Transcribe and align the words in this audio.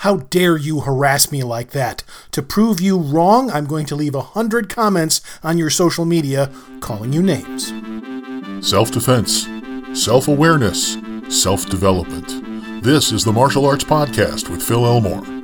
How 0.00 0.16
dare 0.16 0.56
you 0.56 0.80
harass 0.80 1.30
me 1.30 1.42
like 1.42 1.72
that? 1.72 2.04
To 2.30 2.40
prove 2.40 2.80
you 2.80 2.96
wrong, 2.96 3.50
I'm 3.50 3.66
going 3.66 3.84
to 3.84 3.94
leave 3.94 4.14
a 4.14 4.22
hundred 4.22 4.70
comments 4.70 5.20
on 5.42 5.58
your 5.58 5.68
social 5.68 6.06
media 6.06 6.50
calling 6.80 7.12
you 7.12 7.22
names. 7.22 7.70
Self 8.66 8.90
defense, 8.90 9.46
self 9.92 10.26
awareness, 10.26 10.96
self 11.28 11.68
development. 11.68 12.82
This 12.82 13.12
is 13.12 13.24
the 13.24 13.32
Martial 13.34 13.66
Arts 13.66 13.84
Podcast 13.84 14.48
with 14.48 14.62
Phil 14.62 14.86
Elmore. 14.86 15.39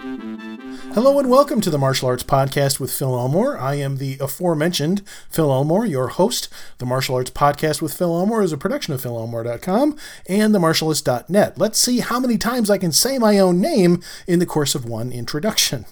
Hello 0.96 1.18
and 1.18 1.28
welcome 1.28 1.60
to 1.60 1.68
the 1.68 1.76
Martial 1.76 2.08
Arts 2.08 2.22
Podcast 2.22 2.80
with 2.80 2.90
Phil 2.90 3.14
Elmore. 3.14 3.58
I 3.58 3.74
am 3.74 3.98
the 3.98 4.16
aforementioned 4.18 5.02
Phil 5.28 5.52
Elmore, 5.52 5.84
your 5.84 6.08
host. 6.08 6.48
The 6.78 6.86
Martial 6.86 7.16
Arts 7.16 7.30
Podcast 7.30 7.82
with 7.82 7.92
Phil 7.92 8.18
Elmore 8.18 8.42
is 8.42 8.50
a 8.50 8.56
production 8.56 8.94
of 8.94 9.02
PhilElmore.com 9.02 9.98
and 10.26 10.54
themartialist.net. 10.54 11.58
Let's 11.58 11.78
see 11.78 11.98
how 11.98 12.18
many 12.18 12.38
times 12.38 12.70
I 12.70 12.78
can 12.78 12.92
say 12.92 13.18
my 13.18 13.38
own 13.38 13.60
name 13.60 14.02
in 14.26 14.38
the 14.38 14.46
course 14.46 14.74
of 14.74 14.86
one 14.86 15.12
introduction. 15.12 15.84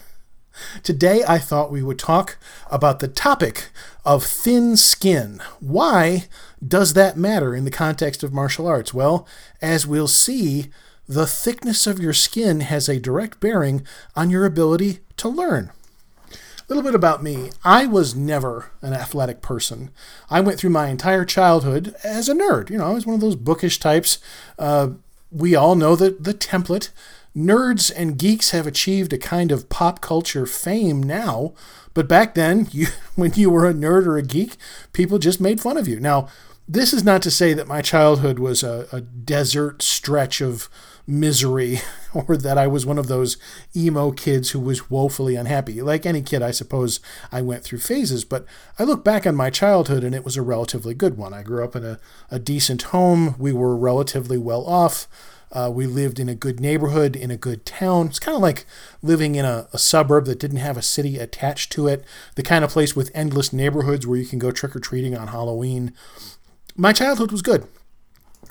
Today, 0.83 1.23
I 1.29 1.37
thought 1.37 1.71
we 1.71 1.83
would 1.83 1.99
talk 1.99 2.39
about 2.71 3.01
the 3.01 3.09
topic 3.09 3.69
of 4.07 4.25
thin 4.25 4.75
skin. 4.75 5.43
Why 5.61 6.29
does 6.67 6.95
that 6.95 7.19
matter 7.19 7.55
in 7.55 7.67
the 7.67 7.71
context 7.71 8.23
of 8.23 8.33
martial 8.33 8.67
arts? 8.67 8.95
Well, 8.95 9.29
as 9.61 9.87
we'll 9.87 10.09
see, 10.09 10.71
the 11.09 11.27
thickness 11.27 11.87
of 11.87 11.99
your 11.99 12.13
skin 12.13 12.61
has 12.61 12.89
a 12.89 13.01
direct 13.01 13.41
bearing 13.41 13.87
on 14.17 14.31
your 14.31 14.47
ability 14.47 15.01
to 15.19 15.29
learn. 15.29 15.71
A 16.31 16.37
little 16.69 16.83
bit 16.83 16.95
about 16.95 17.23
me. 17.23 17.51
I 17.63 17.87
was 17.87 18.15
never 18.15 18.71
an 18.81 18.95
athletic 18.95 19.43
person. 19.43 19.91
I 20.31 20.41
went 20.41 20.59
through 20.59 20.71
my 20.71 20.89
entire 20.89 21.27
childhood 21.27 21.95
as 22.03 22.29
a 22.29 22.35
nerd. 22.35 22.71
You 22.71 22.79
know, 22.79 22.87
I 22.87 22.95
was 22.95 23.05
one 23.05 23.15
of 23.15 23.21
those 23.21 23.37
bookish 23.37 23.79
types. 23.79 24.19
Uh, 24.59 24.91
we 25.31 25.55
all 25.55 25.75
know 25.75 25.95
that 25.97 26.25
the 26.25 26.33
template. 26.33 26.91
Nerds 27.37 27.93
and 27.95 28.17
geeks 28.17 28.51
have 28.51 28.67
achieved 28.67 29.13
a 29.13 29.19
kind 29.19 29.53
of 29.53 29.69
pop 29.69 30.01
culture 30.01 30.47
fame 30.47 31.03
now, 31.03 31.53
but 31.93 32.09
back 32.09 32.35
then, 32.35 32.69
you, 32.73 32.87
when 33.15 33.33
you 33.35 33.51
were 33.51 33.69
a 33.69 33.75
nerd 33.75 34.07
or 34.07 34.17
a 34.17 34.23
geek, 34.23 34.57
people 34.93 35.19
just 35.19 35.41
made 35.41 35.61
fun 35.61 35.77
of 35.77 35.89
you. 35.89 36.01
Now, 36.01 36.29
this 36.67 36.95
is 36.95 37.05
not 37.05 37.21
to 37.23 37.31
say 37.31 37.53
that 37.53 37.69
my 37.69 37.83
childhood 37.83 38.39
was 38.39 38.63
a, 38.63 38.87
a 38.91 39.01
desert 39.03 39.83
stretch 39.83 40.41
of 40.41 40.69
misery 41.07 41.81
or 42.15 42.37
that 42.37 42.59
I 42.59 42.67
was 42.67 42.87
one 42.87 42.99
of 42.99 43.09
those 43.09 43.37
emo 43.77 44.11
kids 44.11 44.51
who 44.51 44.61
was 44.61 44.91
woefully 44.91 45.37
unhappy. 45.37 45.83
Like 45.83 46.07
any 46.07 46.23
kid, 46.23 46.43
I 46.43 46.51
suppose 46.51 47.01
I 47.31 47.43
went 47.43 47.65
through 47.65 47.81
phases, 47.81 48.25
but 48.25 48.47
I 48.79 48.85
look 48.85 49.05
back 49.05 49.27
on 49.27 49.37
my 49.37 49.51
childhood 49.51 50.05
and 50.05 50.15
it 50.15 50.25
was 50.25 50.37
a 50.37 50.43
relatively 50.43 50.95
good 50.95 51.17
one. 51.17 51.35
I 51.35 51.43
grew 51.43 51.65
up 51.65 51.77
in 51.77 51.85
a, 51.85 51.99
a 52.31 52.39
decent 52.39 52.83
home. 52.83 53.35
We 53.39 53.53
were 53.53 53.77
relatively 53.77 54.39
well 54.39 54.65
off. 54.65 55.07
Uh, 55.53 55.71
we 55.73 55.87
lived 55.87 56.19
in 56.19 56.29
a 56.29 56.35
good 56.35 56.59
neighborhood, 56.59 57.15
in 57.15 57.31
a 57.31 57.37
good 57.37 57.65
town. 57.65 58.09
It's 58.09 58.19
kind 58.19 58.35
of 58.35 58.43
like 58.43 58.67
living 59.03 59.37
in 59.37 59.45
a, 59.45 59.69
a, 59.73 59.79
suburb 59.79 60.25
that 60.25 60.41
didn't 60.41 60.57
have 60.57 60.77
a 60.77 60.83
city 60.83 61.17
attached 61.17 61.71
to 61.73 61.87
it, 61.87 62.05
the 62.35 62.43
kind 62.43 62.65
of 62.65 62.71
place 62.71 62.97
with 62.97 63.13
endless 63.15 63.53
neighborhoods 63.53 64.05
where 64.05 64.19
you 64.19 64.27
can 64.27 64.41
go 64.41 64.51
trick 64.51 64.75
or 64.75 64.81
treating 64.81 65.17
on 65.17 65.29
Halloween. 65.29 65.93
My 66.77 66.93
childhood 66.93 67.31
was 67.31 67.41
good. 67.41 67.69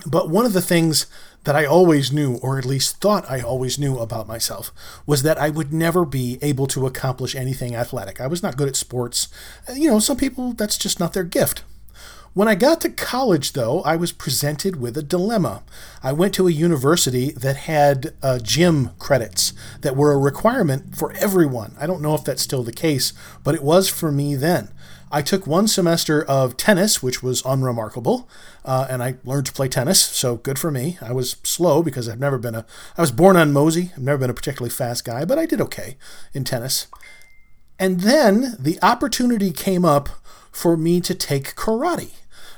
But 0.06 0.30
one 0.30 0.46
of 0.46 0.54
the 0.54 0.62
things 0.62 1.08
that 1.44 1.56
I 1.56 1.66
always 1.66 2.12
knew, 2.12 2.38
or 2.38 2.58
at 2.58 2.66
least 2.66 3.02
thought 3.02 3.30
I 3.30 3.42
always 3.42 3.78
knew 3.78 3.98
about 3.98 4.28
myself, 4.28 4.72
was 5.06 5.24
that 5.24 5.38
I 5.38 5.50
would 5.50 5.74
never 5.74 6.06
be 6.06 6.40
able 6.42 6.68
to 6.68 6.86
accomplish 6.86 7.36
anything 7.36 7.76
athletic. 7.76 8.22
I 8.22 8.28
was 8.28 8.42
not 8.42 8.58
good 8.58 8.70
at 8.70 8.76
sports. 8.76 9.28
You 9.74 9.90
know, 9.90 10.00
some 10.00 10.18
people, 10.18 10.54
that's 10.54 10.78
just 10.78 11.00
not 11.00 11.14
their 11.14 11.24
gift. 11.24 11.64
When 12.34 12.48
I 12.48 12.56
got 12.56 12.82
to 12.82 12.90
college, 12.90 13.54
though, 13.54 13.82
I 13.82 13.96
was 13.96 14.12
presented 14.12 14.78
with 14.78 14.98
a 14.98 15.04
dilemma. 15.04 15.62
I 16.02 16.14
went 16.14 16.34
to 16.34 16.48
a 16.48 16.52
university 16.52 17.32
that 17.34 17.58
had 17.58 18.16
uh, 18.24 18.40
gym 18.40 18.90
credits 18.98 19.54
that 19.82 19.96
were 19.96 20.14
a 20.14 20.18
requirement 20.18 20.96
for 20.96 21.14
everyone. 21.14 21.76
I 21.80 21.86
don't 21.86 22.02
know 22.02 22.16
if 22.16 22.24
that's 22.24 22.42
still 22.42 22.64
the 22.64 22.72
case, 22.72 23.14
but 23.44 23.54
it 23.54 23.62
was 23.62 23.88
for 23.88 24.12
me 24.12 24.34
then. 24.34 24.70
I 25.14 25.22
took 25.22 25.46
one 25.46 25.68
semester 25.68 26.24
of 26.24 26.58
tennis, 26.58 27.04
which 27.04 27.22
was 27.22 27.44
unremarkable, 27.46 28.28
uh, 28.66 28.88
and 28.90 29.04
I 29.04 29.18
learned 29.24 29.46
to 29.46 29.54
play 29.54 29.68
tennis, 29.68 30.02
so 30.02 30.38
good 30.38 30.58
for 30.58 30.72
me. 30.72 30.98
I 31.04 31.14
was 31.14 31.38
slow 31.44 31.84
because 31.84 32.10
I've 32.10 32.20
never 32.20 32.40
been 32.40 32.56
a. 32.56 32.66
I 32.98 33.02
was 33.02 33.12
born 33.12 33.38
on 33.38 33.54
mosey. 33.54 33.92
I've 33.96 34.02
never 34.02 34.18
been 34.18 34.32
a 34.32 34.34
particularly 34.34 34.72
fast 34.72 35.06
guy, 35.06 35.24
but 35.24 35.38
I 35.38 35.46
did 35.46 35.62
okay 35.62 35.98
in 36.34 36.44
tennis. 36.44 36.88
And 37.78 38.02
then 38.02 38.56
the 38.58 38.80
opportunity 38.82 39.52
came 39.52 39.86
up 39.86 40.10
for 40.52 40.76
me 40.76 41.00
to 41.02 41.14
take 41.14 41.54
karate. 41.56 42.14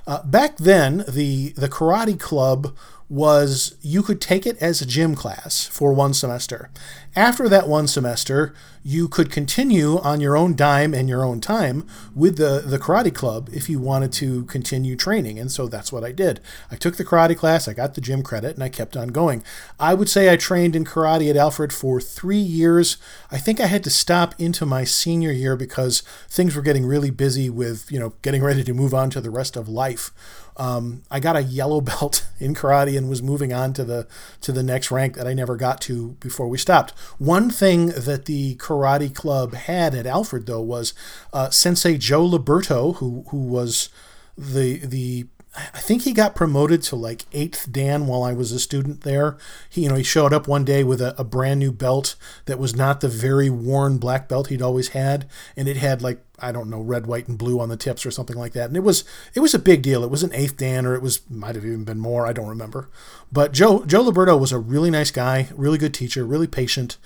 Uh, 0.07 0.23
back 0.23 0.55
then, 0.55 1.03
the 1.09 1.49
the 1.57 1.67
karate 1.67 2.17
club 2.17 2.73
was 3.09 3.75
you 3.81 4.01
could 4.01 4.21
take 4.21 4.45
it 4.45 4.57
as 4.61 4.81
a 4.81 4.85
gym 4.85 5.13
class 5.13 5.67
for 5.67 5.91
one 5.91 6.13
semester. 6.13 6.69
After 7.17 7.47
that 7.47 7.69
one 7.69 7.87
semester, 7.87 8.53
you 8.83 9.07
could 9.07 9.31
continue 9.31 9.99
on 10.01 10.19
your 10.19 10.35
own 10.35 10.53
dime 10.53 10.93
and 10.93 11.07
your 11.07 11.23
own 11.23 11.39
time 11.39 11.87
with 12.13 12.35
the, 12.35 12.61
the 12.63 12.77
karate 12.77 13.13
club 13.15 13.49
if 13.53 13.69
you 13.69 13.79
wanted 13.79 14.11
to 14.13 14.43
continue 14.43 14.97
training. 14.97 15.39
And 15.39 15.49
so 15.49 15.67
that's 15.67 15.93
what 15.93 16.03
I 16.03 16.11
did. 16.11 16.41
I 16.69 16.75
took 16.75 16.97
the 16.97 17.05
karate 17.05 17.37
class, 17.37 17.69
I 17.69 17.73
got 17.73 17.93
the 17.93 18.01
gym 18.01 18.21
credit, 18.21 18.55
and 18.55 18.63
I 18.63 18.67
kept 18.67 18.97
on 18.97 19.07
going. 19.07 19.45
I 19.79 19.93
would 19.93 20.09
say 20.09 20.29
I 20.29 20.35
trained 20.35 20.75
in 20.75 20.83
karate 20.83 21.29
at 21.29 21.37
Alfred 21.37 21.71
for 21.71 22.01
three 22.01 22.37
years. 22.37 22.97
I 23.31 23.37
think 23.37 23.61
I 23.61 23.67
had 23.67 23.83
to 23.85 23.89
stop 23.89 24.35
into 24.37 24.65
my 24.65 24.83
senior 24.83 25.31
year 25.31 25.55
because 25.55 26.01
things 26.29 26.53
were 26.53 26.61
getting 26.61 26.85
really 26.85 27.11
busy 27.11 27.49
with, 27.49 27.89
you 27.89 27.99
know, 27.99 28.13
getting 28.23 28.43
ready 28.43 28.63
to 28.65 28.73
move 28.73 28.93
on 28.93 29.09
to 29.11 29.21
the 29.21 29.31
rest 29.31 29.55
of 29.55 29.69
life. 29.69 30.11
Um, 30.57 31.03
I 31.11 31.19
got 31.19 31.35
a 31.35 31.43
yellow 31.43 31.81
belt 31.81 32.27
in 32.39 32.53
karate 32.53 32.97
and 32.97 33.09
was 33.09 33.21
moving 33.21 33.53
on 33.53 33.73
to 33.73 33.83
the 33.83 34.07
to 34.41 34.51
the 34.51 34.63
next 34.63 34.91
rank 34.91 35.15
that 35.15 35.27
I 35.27 35.33
never 35.33 35.55
got 35.55 35.81
to 35.81 36.11
before 36.19 36.47
we 36.47 36.57
stopped. 36.57 36.93
One 37.17 37.49
thing 37.49 37.87
that 37.87 38.25
the 38.25 38.55
karate 38.55 39.13
club 39.13 39.53
had 39.53 39.95
at 39.95 40.05
Alfred 40.05 40.45
though 40.45 40.61
was 40.61 40.93
uh, 41.33 41.49
Sensei 41.49 41.97
Joe 41.97 42.27
Liberto, 42.27 42.95
who 42.97 43.25
who 43.29 43.37
was 43.37 43.89
the 44.37 44.77
the 44.79 45.27
I 45.55 45.79
think 45.79 46.03
he 46.03 46.11
got 46.11 46.35
promoted 46.35 46.81
to 46.83 46.95
like 46.95 47.25
eighth 47.31 47.71
Dan 47.71 48.07
while 48.07 48.23
I 48.23 48.33
was 48.33 48.51
a 48.51 48.59
student 48.59 49.01
there. 49.01 49.37
He, 49.69 49.83
you 49.83 49.89
know, 49.89 49.95
he 49.95 50.03
showed 50.03 50.33
up 50.33 50.47
one 50.47 50.65
day 50.65 50.83
with 50.83 51.01
a, 51.01 51.15
a, 51.19 51.23
brand 51.23 51.59
new 51.59 51.71
belt 51.71 52.15
that 52.45 52.59
was 52.59 52.75
not 52.75 53.01
the 53.01 53.07
very 53.07 53.49
worn 53.49 53.97
black 53.97 54.27
belt 54.27 54.47
he'd 54.47 54.61
always 54.61 54.89
had, 54.89 55.27
and 55.55 55.67
it 55.67 55.77
had 55.77 56.01
like 56.01 56.21
I 56.39 56.51
don't 56.51 56.69
know 56.69 56.81
red, 56.81 57.07
white, 57.07 57.27
and 57.27 57.37
blue 57.37 57.59
on 57.59 57.69
the 57.69 57.77
tips 57.77 58.05
or 58.05 58.11
something 58.11 58.35
like 58.35 58.53
that. 58.53 58.67
And 58.67 58.77
it 58.77 58.83
was 58.83 59.03
it 59.33 59.39
was 59.39 59.53
a 59.53 59.59
big 59.59 59.81
deal. 59.81 60.03
It 60.03 60.11
was 60.11 60.23
an 60.23 60.33
eighth 60.33 60.57
Dan, 60.57 60.85
or 60.85 60.95
it 60.95 61.01
was 61.01 61.21
might 61.29 61.55
have 61.55 61.65
even 61.65 61.85
been 61.85 61.99
more. 61.99 62.27
I 62.27 62.33
don't 62.33 62.49
remember. 62.49 62.89
But 63.31 63.53
Joe 63.53 63.85
Joe 63.85 64.03
Liberto 64.03 64.39
was 64.39 64.51
a 64.51 64.59
really 64.59 64.91
nice 64.91 65.11
guy, 65.11 65.49
really 65.55 65.77
good 65.77 65.93
teacher, 65.93 66.25
really 66.25 66.47
patient, 66.47 66.97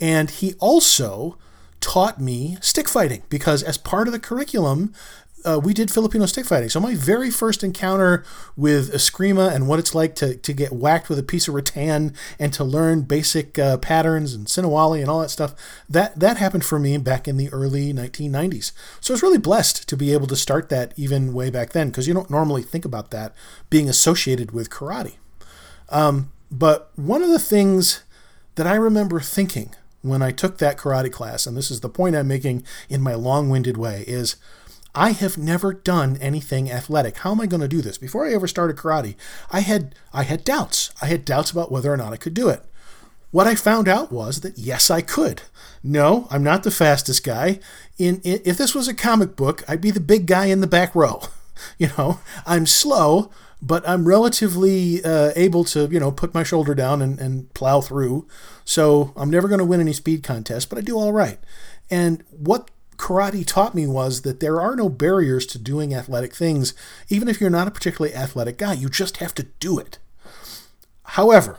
and 0.00 0.30
he 0.30 0.54
also 0.54 1.36
taught 1.80 2.20
me 2.20 2.58
stick 2.60 2.88
fighting 2.88 3.22
because 3.28 3.62
as 3.62 3.78
part 3.78 4.08
of 4.08 4.12
the 4.12 4.18
curriculum 4.18 4.92
uh, 5.44 5.60
we 5.62 5.72
did 5.72 5.90
Filipino 5.90 6.26
stick 6.26 6.46
fighting. 6.46 6.68
So 6.68 6.80
my 6.80 6.94
very 6.94 7.30
first 7.30 7.62
encounter 7.62 8.24
with 8.56 8.92
Eskrima 8.92 9.54
and 9.54 9.68
what 9.68 9.78
it's 9.78 9.94
like 9.94 10.14
to, 10.16 10.36
to 10.36 10.52
get 10.52 10.72
whacked 10.72 11.08
with 11.08 11.18
a 11.18 11.22
piece 11.22 11.48
of 11.48 11.54
rattan 11.54 12.14
and 12.38 12.52
to 12.54 12.64
learn 12.64 13.02
basic 13.02 13.58
uh, 13.58 13.78
patterns 13.78 14.34
and 14.34 14.46
Sinawali 14.46 15.00
and 15.00 15.08
all 15.08 15.20
that 15.20 15.30
stuff, 15.30 15.54
that, 15.88 16.18
that 16.18 16.38
happened 16.38 16.64
for 16.64 16.78
me 16.78 16.96
back 16.98 17.28
in 17.28 17.36
the 17.36 17.50
early 17.50 17.92
1990s. 17.92 18.72
So 19.00 19.12
I 19.12 19.14
was 19.14 19.22
really 19.22 19.38
blessed 19.38 19.88
to 19.88 19.96
be 19.96 20.12
able 20.12 20.26
to 20.26 20.36
start 20.36 20.68
that 20.70 20.92
even 20.96 21.32
way 21.32 21.50
back 21.50 21.70
then 21.70 21.88
because 21.88 22.08
you 22.08 22.14
don't 22.14 22.30
normally 22.30 22.62
think 22.62 22.84
about 22.84 23.10
that 23.12 23.34
being 23.70 23.88
associated 23.88 24.50
with 24.50 24.70
karate. 24.70 25.16
Um, 25.88 26.32
but 26.50 26.90
one 26.96 27.22
of 27.22 27.30
the 27.30 27.38
things 27.38 28.02
that 28.56 28.66
I 28.66 28.74
remember 28.74 29.20
thinking 29.20 29.74
when 30.02 30.22
I 30.22 30.30
took 30.30 30.58
that 30.58 30.78
karate 30.78 31.12
class, 31.12 31.46
and 31.46 31.56
this 31.56 31.70
is 31.70 31.80
the 31.80 31.88
point 31.88 32.16
I'm 32.16 32.28
making 32.28 32.64
in 32.88 33.00
my 33.00 33.14
long 33.14 33.48
winded 33.48 33.76
way, 33.76 34.04
is– 34.08 34.36
I 34.94 35.12
have 35.12 35.38
never 35.38 35.72
done 35.72 36.16
anything 36.20 36.70
athletic. 36.70 37.18
How 37.18 37.32
am 37.32 37.40
I 37.40 37.46
going 37.46 37.60
to 37.60 37.68
do 37.68 37.82
this? 37.82 37.98
Before 37.98 38.26
I 38.26 38.32
ever 38.32 38.48
started 38.48 38.76
karate, 38.76 39.14
I 39.50 39.60
had 39.60 39.94
I 40.12 40.22
had 40.22 40.44
doubts. 40.44 40.92
I 41.00 41.06
had 41.06 41.24
doubts 41.24 41.50
about 41.50 41.70
whether 41.70 41.92
or 41.92 41.96
not 41.96 42.12
I 42.12 42.16
could 42.16 42.34
do 42.34 42.48
it. 42.48 42.64
What 43.30 43.46
I 43.46 43.54
found 43.54 43.88
out 43.88 44.10
was 44.10 44.40
that 44.40 44.58
yes, 44.58 44.90
I 44.90 45.02
could. 45.02 45.42
No, 45.82 46.26
I'm 46.30 46.42
not 46.42 46.62
the 46.62 46.70
fastest 46.70 47.22
guy. 47.22 47.60
In, 47.98 48.20
in 48.22 48.40
if 48.44 48.56
this 48.56 48.74
was 48.74 48.88
a 48.88 48.94
comic 48.94 49.36
book, 49.36 49.62
I'd 49.68 49.80
be 49.80 49.90
the 49.90 50.00
big 50.00 50.26
guy 50.26 50.46
in 50.46 50.60
the 50.60 50.66
back 50.66 50.94
row. 50.94 51.22
You 51.76 51.88
know, 51.98 52.20
I'm 52.46 52.66
slow, 52.66 53.32
but 53.60 53.86
I'm 53.88 54.06
relatively 54.06 55.02
uh, 55.04 55.32
able 55.34 55.64
to, 55.64 55.88
you 55.90 55.98
know, 55.98 56.12
put 56.12 56.32
my 56.32 56.44
shoulder 56.44 56.72
down 56.72 57.02
and, 57.02 57.18
and 57.18 57.52
plow 57.52 57.80
through. 57.80 58.28
So 58.64 59.12
I'm 59.16 59.28
never 59.28 59.48
going 59.48 59.58
to 59.58 59.64
win 59.64 59.80
any 59.80 59.92
speed 59.92 60.22
contests, 60.22 60.66
but 60.66 60.78
I 60.78 60.82
do 60.82 60.96
all 60.96 61.12
right. 61.12 61.40
And 61.90 62.22
what 62.30 62.70
karate 62.98 63.46
taught 63.46 63.74
me 63.74 63.86
was 63.86 64.22
that 64.22 64.40
there 64.40 64.60
are 64.60 64.76
no 64.76 64.88
barriers 64.88 65.46
to 65.46 65.58
doing 65.58 65.94
athletic 65.94 66.34
things, 66.34 66.74
even 67.08 67.28
if 67.28 67.40
you're 67.40 67.48
not 67.48 67.68
a 67.68 67.70
particularly 67.70 68.14
athletic 68.14 68.58
guy. 68.58 68.74
You 68.74 68.88
just 68.88 69.18
have 69.18 69.34
to 69.36 69.46
do 69.60 69.78
it. 69.78 69.98
However, 71.02 71.58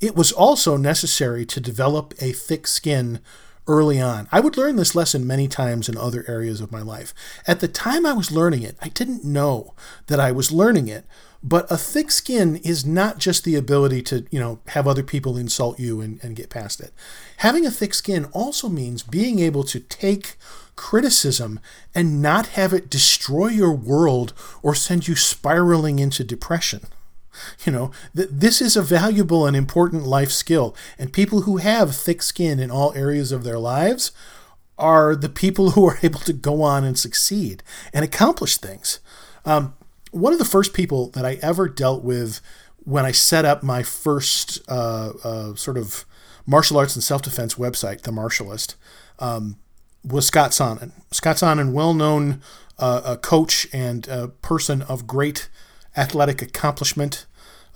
it 0.00 0.14
was 0.14 0.30
also 0.30 0.76
necessary 0.76 1.44
to 1.46 1.60
develop 1.60 2.14
a 2.20 2.32
thick 2.32 2.66
skin 2.66 3.20
early 3.66 4.00
on. 4.00 4.28
I 4.30 4.40
would 4.40 4.56
learn 4.56 4.76
this 4.76 4.94
lesson 4.94 5.26
many 5.26 5.48
times 5.48 5.88
in 5.88 5.96
other 5.96 6.24
areas 6.28 6.60
of 6.60 6.70
my 6.70 6.82
life. 6.82 7.12
At 7.46 7.60
the 7.60 7.68
time 7.68 8.06
I 8.06 8.12
was 8.12 8.30
learning 8.30 8.62
it, 8.62 8.76
I 8.80 8.88
didn't 8.90 9.24
know 9.24 9.74
that 10.06 10.20
I 10.20 10.30
was 10.30 10.52
learning 10.52 10.88
it. 10.88 11.04
But 11.42 11.70
a 11.70 11.76
thick 11.76 12.10
skin 12.10 12.56
is 12.56 12.84
not 12.84 13.18
just 13.18 13.44
the 13.44 13.54
ability 13.54 14.02
to, 14.02 14.26
you 14.30 14.40
know, 14.40 14.60
have 14.68 14.88
other 14.88 15.02
people 15.02 15.36
insult 15.36 15.78
you 15.78 16.00
and, 16.00 16.18
and 16.22 16.34
get 16.34 16.50
past 16.50 16.80
it. 16.80 16.92
Having 17.38 17.66
a 17.66 17.70
thick 17.70 17.94
skin 17.94 18.24
also 18.26 18.68
means 18.68 19.02
being 19.02 19.38
able 19.38 19.62
to 19.64 19.80
take 19.80 20.36
criticism 20.76 21.58
and 21.94 22.22
not 22.22 22.48
have 22.48 22.72
it 22.72 22.90
destroy 22.90 23.48
your 23.48 23.72
world 23.72 24.32
or 24.62 24.74
send 24.74 25.08
you 25.08 25.16
spiraling 25.16 25.98
into 25.98 26.22
depression. 26.22 26.82
You 27.64 27.72
know, 27.72 27.90
th- 28.14 28.28
this 28.30 28.62
is 28.62 28.76
a 28.76 28.82
valuable 28.82 29.46
and 29.46 29.56
important 29.56 30.04
life 30.04 30.30
skill. 30.30 30.74
And 30.98 31.12
people 31.12 31.42
who 31.42 31.58
have 31.58 31.94
thick 31.94 32.22
skin 32.22 32.58
in 32.58 32.70
all 32.70 32.94
areas 32.94 33.32
of 33.32 33.44
their 33.44 33.58
lives 33.58 34.12
are 34.78 35.16
the 35.16 35.28
people 35.28 35.70
who 35.72 35.86
are 35.86 35.98
able 36.02 36.20
to 36.20 36.32
go 36.32 36.62
on 36.62 36.84
and 36.84 36.98
succeed 36.98 37.62
and 37.92 38.04
accomplish 38.04 38.56
things. 38.56 39.00
Um, 39.44 39.74
one 40.10 40.32
of 40.32 40.38
the 40.38 40.44
first 40.44 40.72
people 40.72 41.08
that 41.10 41.24
I 41.24 41.38
ever 41.42 41.68
dealt 41.68 42.02
with 42.02 42.40
when 42.78 43.04
I 43.04 43.12
set 43.12 43.44
up 43.44 43.62
my 43.62 43.82
first 43.82 44.60
uh, 44.68 45.12
uh, 45.24 45.54
sort 45.56 45.76
of 45.76 46.04
martial 46.46 46.78
arts 46.78 46.94
and 46.94 47.02
self 47.02 47.22
defense 47.22 47.54
website, 47.54 48.02
The 48.02 48.12
Martialist, 48.12 48.76
um, 49.18 49.56
was 50.06 50.26
Scott 50.26 50.54
Sonnon. 50.54 50.92
Scott 51.10 51.38
Sonnon, 51.38 51.72
well 51.72 51.94
known 51.94 52.40
uh, 52.78 53.16
coach 53.16 53.66
and 53.72 54.06
a 54.08 54.28
person 54.28 54.82
of 54.82 55.06
great 55.06 55.48
athletic 55.96 56.42
accomplishment 56.42 57.26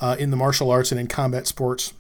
uh, 0.00 0.17
in 0.19 0.31
the 0.31 0.37
martial 0.37 0.71
arts 0.71 0.93
and 0.93 1.00
in 1.00 1.06
combat 1.06 1.47
sports. 1.47 1.93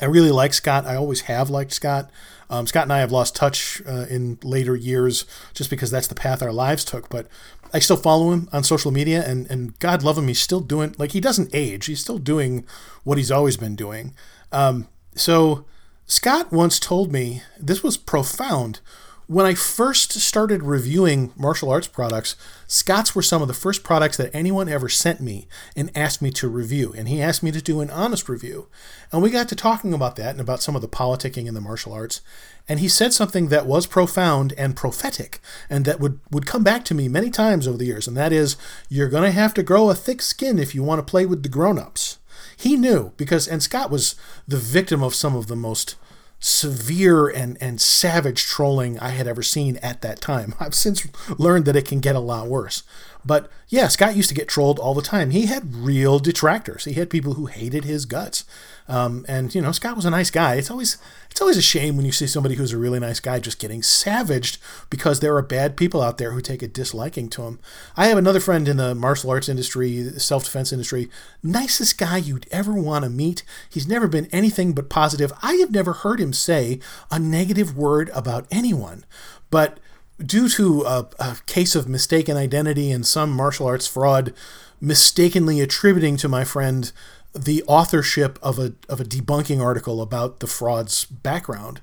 I 0.00 0.04
really 0.04 0.30
like 0.30 0.52
Scott. 0.52 0.86
I 0.86 0.94
always 0.94 1.22
have 1.22 1.50
liked 1.50 1.72
Scott. 1.72 2.10
Um, 2.50 2.66
Scott 2.66 2.84
and 2.84 2.92
I 2.92 2.98
have 2.98 3.10
lost 3.10 3.34
touch 3.34 3.82
uh, 3.88 4.06
in 4.08 4.38
later 4.42 4.76
years 4.76 5.24
just 5.54 5.70
because 5.70 5.90
that's 5.90 6.06
the 6.06 6.14
path 6.14 6.42
our 6.42 6.52
lives 6.52 6.84
took. 6.84 7.08
But 7.08 7.26
I 7.72 7.78
still 7.78 7.96
follow 7.96 8.30
him 8.30 8.48
on 8.52 8.62
social 8.62 8.90
media, 8.90 9.24
and, 9.26 9.50
and 9.50 9.76
God 9.78 10.02
love 10.02 10.18
him, 10.18 10.28
he's 10.28 10.40
still 10.40 10.60
doing, 10.60 10.94
like, 10.98 11.12
he 11.12 11.20
doesn't 11.20 11.54
age. 11.54 11.86
He's 11.86 12.00
still 12.00 12.18
doing 12.18 12.64
what 13.04 13.18
he's 13.18 13.30
always 13.30 13.56
been 13.56 13.74
doing. 13.74 14.14
Um, 14.52 14.88
so, 15.14 15.64
Scott 16.06 16.52
once 16.52 16.78
told 16.78 17.10
me, 17.10 17.42
this 17.58 17.82
was 17.82 17.96
profound. 17.96 18.80
When 19.28 19.44
I 19.44 19.54
first 19.54 20.12
started 20.12 20.62
reviewing 20.62 21.32
martial 21.34 21.68
arts 21.68 21.88
products, 21.88 22.36
Scott's 22.68 23.12
were 23.12 23.22
some 23.22 23.42
of 23.42 23.48
the 23.48 23.54
first 23.54 23.82
products 23.82 24.16
that 24.18 24.32
anyone 24.32 24.68
ever 24.68 24.88
sent 24.88 25.20
me 25.20 25.48
and 25.74 25.90
asked 25.96 26.22
me 26.22 26.30
to 26.30 26.48
review. 26.48 26.94
And 26.96 27.08
he 27.08 27.20
asked 27.20 27.42
me 27.42 27.50
to 27.50 27.60
do 27.60 27.80
an 27.80 27.90
honest 27.90 28.28
review. 28.28 28.68
And 29.10 29.24
we 29.24 29.30
got 29.30 29.48
to 29.48 29.56
talking 29.56 29.92
about 29.92 30.14
that 30.14 30.30
and 30.30 30.40
about 30.40 30.62
some 30.62 30.76
of 30.76 30.82
the 30.82 30.86
politicking 30.86 31.48
in 31.48 31.54
the 31.54 31.60
martial 31.60 31.92
arts. 31.92 32.20
And 32.68 32.78
he 32.78 32.88
said 32.88 33.12
something 33.12 33.48
that 33.48 33.66
was 33.66 33.88
profound 33.88 34.52
and 34.56 34.76
prophetic 34.76 35.40
and 35.68 35.84
that 35.86 35.98
would, 35.98 36.20
would 36.30 36.46
come 36.46 36.62
back 36.62 36.84
to 36.84 36.94
me 36.94 37.08
many 37.08 37.30
times 37.30 37.66
over 37.66 37.78
the 37.78 37.86
years. 37.86 38.06
And 38.06 38.16
that 38.16 38.32
is, 38.32 38.56
you're 38.88 39.08
going 39.08 39.24
to 39.24 39.32
have 39.32 39.54
to 39.54 39.64
grow 39.64 39.90
a 39.90 39.96
thick 39.96 40.22
skin 40.22 40.60
if 40.60 40.72
you 40.72 40.84
want 40.84 41.00
to 41.00 41.10
play 41.10 41.26
with 41.26 41.42
the 41.42 41.48
grown 41.48 41.80
ups. 41.80 42.18
He 42.56 42.76
knew 42.76 43.12
because, 43.16 43.48
and 43.48 43.60
Scott 43.60 43.90
was 43.90 44.14
the 44.46 44.56
victim 44.56 45.02
of 45.02 45.16
some 45.16 45.34
of 45.34 45.48
the 45.48 45.56
most 45.56 45.96
severe 46.38 47.28
and, 47.28 47.56
and 47.60 47.80
savage 47.80 48.44
trolling 48.44 48.98
I 48.98 49.10
had 49.10 49.26
ever 49.26 49.42
seen 49.42 49.78
at 49.78 50.02
that 50.02 50.20
time. 50.20 50.54
I've 50.60 50.74
since 50.74 51.06
learned 51.38 51.64
that 51.64 51.76
it 51.76 51.86
can 51.86 52.00
get 52.00 52.16
a 52.16 52.20
lot 52.20 52.46
worse. 52.48 52.82
But 53.26 53.50
yeah, 53.68 53.88
Scott 53.88 54.16
used 54.16 54.28
to 54.28 54.34
get 54.34 54.48
trolled 54.48 54.78
all 54.78 54.94
the 54.94 55.02
time. 55.02 55.30
He 55.30 55.46
had 55.46 55.74
real 55.74 56.20
detractors. 56.20 56.84
He 56.84 56.92
had 56.92 57.10
people 57.10 57.34
who 57.34 57.46
hated 57.46 57.84
his 57.84 58.04
guts. 58.04 58.44
Um, 58.88 59.26
and 59.28 59.52
you 59.52 59.60
know, 59.60 59.72
Scott 59.72 59.96
was 59.96 60.04
a 60.04 60.10
nice 60.10 60.30
guy. 60.30 60.54
It's 60.54 60.70
always 60.70 60.96
it's 61.28 61.40
always 61.40 61.56
a 61.56 61.62
shame 61.62 61.96
when 61.96 62.06
you 62.06 62.12
see 62.12 62.28
somebody 62.28 62.54
who's 62.54 62.72
a 62.72 62.78
really 62.78 63.00
nice 63.00 63.18
guy 63.18 63.40
just 63.40 63.58
getting 63.58 63.82
savaged 63.82 64.58
because 64.88 65.18
there 65.18 65.36
are 65.36 65.42
bad 65.42 65.76
people 65.76 66.00
out 66.00 66.18
there 66.18 66.30
who 66.30 66.40
take 66.40 66.62
a 66.62 66.68
disliking 66.68 67.28
to 67.30 67.42
him. 67.42 67.58
I 67.96 68.06
have 68.06 68.16
another 68.16 68.38
friend 68.38 68.68
in 68.68 68.76
the 68.76 68.94
martial 68.94 69.30
arts 69.30 69.48
industry, 69.48 70.10
self 70.18 70.44
defense 70.44 70.72
industry, 70.72 71.10
nicest 71.42 71.98
guy 71.98 72.18
you'd 72.18 72.46
ever 72.52 72.72
want 72.74 73.04
to 73.04 73.10
meet. 73.10 73.42
He's 73.68 73.88
never 73.88 74.06
been 74.06 74.28
anything 74.30 74.72
but 74.72 74.88
positive. 74.88 75.32
I 75.42 75.54
have 75.54 75.72
never 75.72 75.92
heard 75.92 76.20
him 76.20 76.32
say 76.32 76.78
a 77.10 77.18
negative 77.18 77.76
word 77.76 78.10
about 78.14 78.46
anyone. 78.52 79.04
But 79.50 79.78
due 80.24 80.48
to 80.48 80.82
a, 80.82 81.08
a 81.18 81.36
case 81.46 81.74
of 81.74 81.88
mistaken 81.88 82.36
identity 82.36 82.90
and 82.90 83.06
some 83.06 83.30
martial 83.30 83.66
arts 83.66 83.86
fraud, 83.86 84.32
mistakenly 84.80 85.60
attributing 85.60 86.16
to 86.18 86.28
my 86.28 86.44
friend 86.44 86.92
the 87.34 87.62
authorship 87.64 88.38
of 88.42 88.58
a 88.58 88.72
of 88.88 89.00
a 89.00 89.04
debunking 89.04 89.62
article 89.62 90.00
about 90.00 90.40
the 90.40 90.46
fraud's 90.46 91.04
background. 91.04 91.80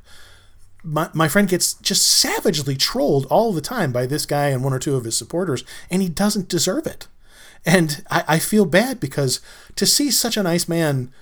My, 0.83 1.09
my 1.13 1.29
friend 1.29 1.47
gets 1.47 1.75
just 1.75 2.05
savagely 2.05 2.75
trolled 2.75 3.25
all 3.27 3.53
the 3.53 3.61
time 3.61 3.93
by 3.93 4.05
this 4.05 4.25
guy 4.25 4.47
and 4.49 4.63
one 4.63 4.73
or 4.73 4.79
two 4.79 4.95
of 4.95 5.05
his 5.05 5.15
supporters, 5.15 5.63
and 5.89 6.01
he 6.01 6.09
doesn't 6.09 6.49
deserve 6.49 6.85
it. 6.85 7.07
And 7.65 8.03
I, 8.11 8.23
I 8.27 8.39
feel 8.39 8.65
bad 8.65 8.99
because 8.99 9.39
to 9.75 9.85
see 9.85 10.11
such 10.11 10.35
a 10.35 10.43
nice 10.43 10.67
man 10.67 11.13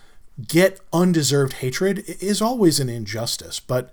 get 0.47 0.79
undeserved 0.91 1.53
hatred 1.53 2.03
is 2.07 2.41
always 2.41 2.79
an 2.79 2.89
injustice. 2.89 3.59
But 3.59 3.91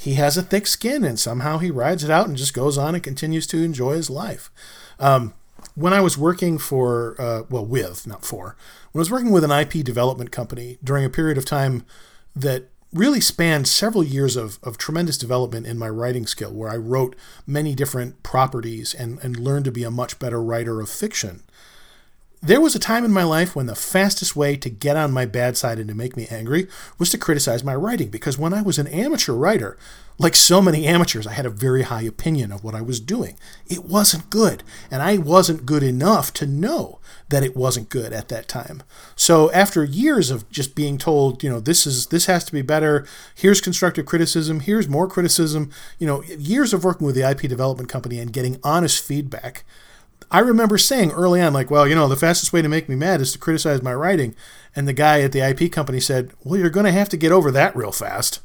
he 0.00 0.14
has 0.14 0.38
a 0.38 0.42
thick 0.42 0.66
skin, 0.66 1.04
and 1.04 1.20
somehow 1.20 1.58
he 1.58 1.70
rides 1.70 2.02
it 2.02 2.10
out 2.10 2.26
and 2.26 2.34
just 2.34 2.54
goes 2.54 2.78
on 2.78 2.94
and 2.94 3.04
continues 3.04 3.46
to 3.48 3.62
enjoy 3.62 3.96
his 3.96 4.08
life. 4.08 4.50
Um, 4.98 5.34
when 5.74 5.92
I 5.92 6.00
was 6.00 6.16
working 6.16 6.56
for, 6.56 7.20
uh, 7.20 7.42
well, 7.50 7.66
with, 7.66 8.06
not 8.06 8.24
for, 8.24 8.56
when 8.92 9.00
I 9.00 9.02
was 9.02 9.10
working 9.10 9.30
with 9.30 9.44
an 9.44 9.50
IP 9.50 9.84
development 9.84 10.32
company 10.32 10.78
during 10.82 11.04
a 11.04 11.10
period 11.10 11.36
of 11.36 11.44
time 11.44 11.84
that 12.34 12.70
really 12.94 13.20
spanned 13.20 13.68
several 13.68 14.02
years 14.02 14.36
of, 14.36 14.58
of 14.62 14.78
tremendous 14.78 15.18
development 15.18 15.66
in 15.66 15.76
my 15.76 15.90
writing 15.90 16.26
skill, 16.26 16.54
where 16.54 16.70
I 16.70 16.76
wrote 16.76 17.14
many 17.46 17.74
different 17.74 18.22
properties 18.22 18.94
and, 18.94 19.22
and 19.22 19.38
learned 19.38 19.66
to 19.66 19.70
be 19.70 19.84
a 19.84 19.90
much 19.90 20.18
better 20.18 20.42
writer 20.42 20.80
of 20.80 20.88
fiction. 20.88 21.42
There 22.42 22.60
was 22.60 22.74
a 22.74 22.78
time 22.78 23.04
in 23.04 23.12
my 23.12 23.22
life 23.22 23.54
when 23.54 23.66
the 23.66 23.74
fastest 23.74 24.34
way 24.34 24.56
to 24.56 24.70
get 24.70 24.96
on 24.96 25.12
my 25.12 25.26
bad 25.26 25.58
side 25.58 25.78
and 25.78 25.88
to 25.88 25.94
make 25.94 26.16
me 26.16 26.26
angry 26.30 26.68
was 26.98 27.10
to 27.10 27.18
criticize 27.18 27.62
my 27.62 27.74
writing 27.74 28.08
because 28.08 28.38
when 28.38 28.54
I 28.54 28.62
was 28.62 28.78
an 28.78 28.86
amateur 28.86 29.34
writer, 29.34 29.76
like 30.16 30.34
so 30.34 30.62
many 30.62 30.86
amateurs, 30.86 31.26
I 31.26 31.34
had 31.34 31.44
a 31.44 31.50
very 31.50 31.82
high 31.82 32.00
opinion 32.00 32.50
of 32.50 32.64
what 32.64 32.74
I 32.74 32.80
was 32.80 32.98
doing. 32.98 33.36
It 33.66 33.84
wasn't 33.84 34.30
good, 34.30 34.62
and 34.90 35.02
I 35.02 35.18
wasn't 35.18 35.66
good 35.66 35.82
enough 35.82 36.32
to 36.34 36.46
know 36.46 36.98
that 37.28 37.42
it 37.42 37.54
wasn't 37.54 37.90
good 37.90 38.14
at 38.14 38.28
that 38.28 38.48
time. 38.48 38.82
So 39.16 39.52
after 39.52 39.84
years 39.84 40.30
of 40.30 40.50
just 40.50 40.74
being 40.74 40.96
told, 40.96 41.42
you 41.42 41.50
know, 41.50 41.60
this 41.60 41.86
is 41.86 42.06
this 42.06 42.24
has 42.24 42.44
to 42.44 42.52
be 42.52 42.62
better, 42.62 43.06
here's 43.34 43.60
constructive 43.60 44.06
criticism, 44.06 44.60
here's 44.60 44.88
more 44.88 45.08
criticism, 45.08 45.70
you 45.98 46.06
know, 46.06 46.22
years 46.22 46.72
of 46.72 46.84
working 46.84 47.06
with 47.06 47.16
the 47.16 47.30
IP 47.30 47.42
development 47.42 47.90
company 47.90 48.18
and 48.18 48.32
getting 48.32 48.58
honest 48.64 49.04
feedback 49.04 49.62
I 50.30 50.40
remember 50.40 50.78
saying 50.78 51.10
early 51.12 51.40
on, 51.40 51.52
like, 51.52 51.70
well, 51.70 51.88
you 51.88 51.94
know, 51.94 52.08
the 52.08 52.16
fastest 52.16 52.52
way 52.52 52.62
to 52.62 52.68
make 52.68 52.88
me 52.88 52.94
mad 52.94 53.20
is 53.20 53.32
to 53.32 53.38
criticize 53.38 53.82
my 53.82 53.94
writing. 53.94 54.34
And 54.76 54.86
the 54.86 54.92
guy 54.92 55.20
at 55.20 55.32
the 55.32 55.40
IP 55.40 55.72
company 55.72 56.00
said, 56.00 56.32
well, 56.44 56.58
you're 56.58 56.70
going 56.70 56.86
to 56.86 56.92
have 56.92 57.08
to 57.10 57.16
get 57.16 57.32
over 57.32 57.50
that 57.50 57.74
real 57.74 57.92
fast. 57.92 58.40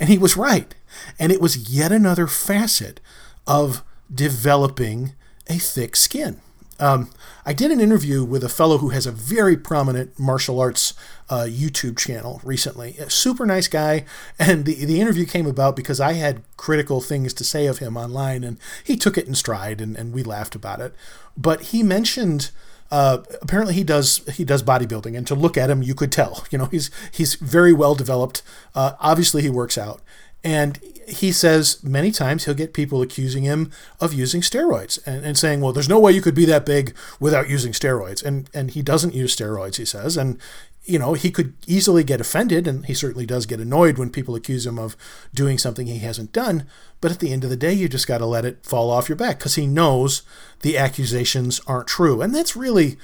And 0.00 0.08
he 0.08 0.18
was 0.18 0.36
right. 0.36 0.74
And 1.18 1.30
it 1.30 1.40
was 1.40 1.70
yet 1.70 1.92
another 1.92 2.26
facet 2.26 3.00
of 3.46 3.82
developing 4.12 5.14
a 5.48 5.58
thick 5.58 5.96
skin. 5.96 6.40
Um, 6.80 7.10
I 7.44 7.52
did 7.52 7.70
an 7.70 7.80
interview 7.80 8.22
with 8.24 8.44
a 8.44 8.48
fellow 8.48 8.78
who 8.78 8.90
has 8.90 9.06
a 9.06 9.12
very 9.12 9.56
prominent 9.56 10.18
martial 10.18 10.60
arts 10.60 10.94
uh, 11.28 11.46
YouTube 11.48 11.98
channel 11.98 12.40
recently. 12.44 12.96
A 12.98 13.10
super 13.10 13.46
nice 13.46 13.68
guy, 13.68 14.04
and 14.38 14.64
the 14.64 14.84
the 14.84 15.00
interview 15.00 15.26
came 15.26 15.46
about 15.46 15.76
because 15.76 16.00
I 16.00 16.14
had 16.14 16.42
critical 16.56 17.00
things 17.00 17.34
to 17.34 17.44
say 17.44 17.66
of 17.66 17.78
him 17.78 17.96
online, 17.96 18.44
and 18.44 18.58
he 18.84 18.96
took 18.96 19.18
it 19.18 19.26
in 19.26 19.34
stride, 19.34 19.80
and, 19.80 19.96
and 19.96 20.12
we 20.12 20.22
laughed 20.22 20.54
about 20.54 20.80
it. 20.80 20.94
But 21.36 21.62
he 21.62 21.82
mentioned. 21.82 22.50
Uh, 22.90 23.22
apparently 23.42 23.74
he 23.74 23.84
does 23.84 24.22
he 24.32 24.46
does 24.46 24.62
bodybuilding, 24.62 25.14
and 25.14 25.26
to 25.26 25.34
look 25.34 25.58
at 25.58 25.68
him, 25.68 25.82
you 25.82 25.94
could 25.94 26.10
tell. 26.10 26.46
You 26.50 26.56
know, 26.56 26.64
he's 26.66 26.90
he's 27.12 27.34
very 27.34 27.74
well 27.74 27.94
developed. 27.94 28.40
Uh, 28.74 28.92
obviously, 28.98 29.42
he 29.42 29.50
works 29.50 29.76
out, 29.76 30.00
and 30.44 30.78
he 31.08 31.32
says 31.32 31.82
many 31.82 32.10
times 32.10 32.44
he'll 32.44 32.54
get 32.54 32.74
people 32.74 33.02
accusing 33.02 33.42
him 33.42 33.72
of 34.00 34.12
using 34.12 34.40
steroids 34.40 34.98
and, 35.06 35.24
and 35.24 35.38
saying, 35.38 35.60
well, 35.60 35.72
there's 35.72 35.88
no 35.88 35.98
way 35.98 36.12
you 36.12 36.20
could 36.20 36.34
be 36.34 36.44
that 36.44 36.66
big 36.66 36.94
without 37.18 37.48
using 37.48 37.72
steroids. 37.72 38.22
And, 38.24 38.50
and 38.52 38.70
he 38.70 38.82
doesn't 38.82 39.14
use 39.14 39.34
steroids, 39.34 39.76
he 39.76 39.84
says. 39.84 40.16
And, 40.16 40.38
you 40.84 40.98
know, 40.98 41.14
he 41.14 41.30
could 41.30 41.54
easily 41.66 42.04
get 42.04 42.20
offended, 42.20 42.66
and 42.66 42.86
he 42.86 42.94
certainly 42.94 43.26
does 43.26 43.46
get 43.46 43.60
annoyed 43.60 43.98
when 43.98 44.10
people 44.10 44.34
accuse 44.34 44.66
him 44.66 44.78
of 44.78 44.96
doing 45.34 45.58
something 45.58 45.86
he 45.86 45.98
hasn't 45.98 46.32
done. 46.32 46.66
But 47.00 47.10
at 47.10 47.20
the 47.20 47.32
end 47.32 47.44
of 47.44 47.50
the 47.50 47.56
day, 47.56 47.72
you 47.72 47.88
just 47.88 48.06
got 48.06 48.18
to 48.18 48.26
let 48.26 48.44
it 48.44 48.64
fall 48.64 48.90
off 48.90 49.08
your 49.08 49.16
back 49.16 49.38
because 49.38 49.56
he 49.56 49.66
knows 49.66 50.22
the 50.60 50.78
accusations 50.78 51.60
aren't 51.66 51.88
true. 51.88 52.22
And 52.22 52.34
that's 52.34 52.56
really 52.56 52.96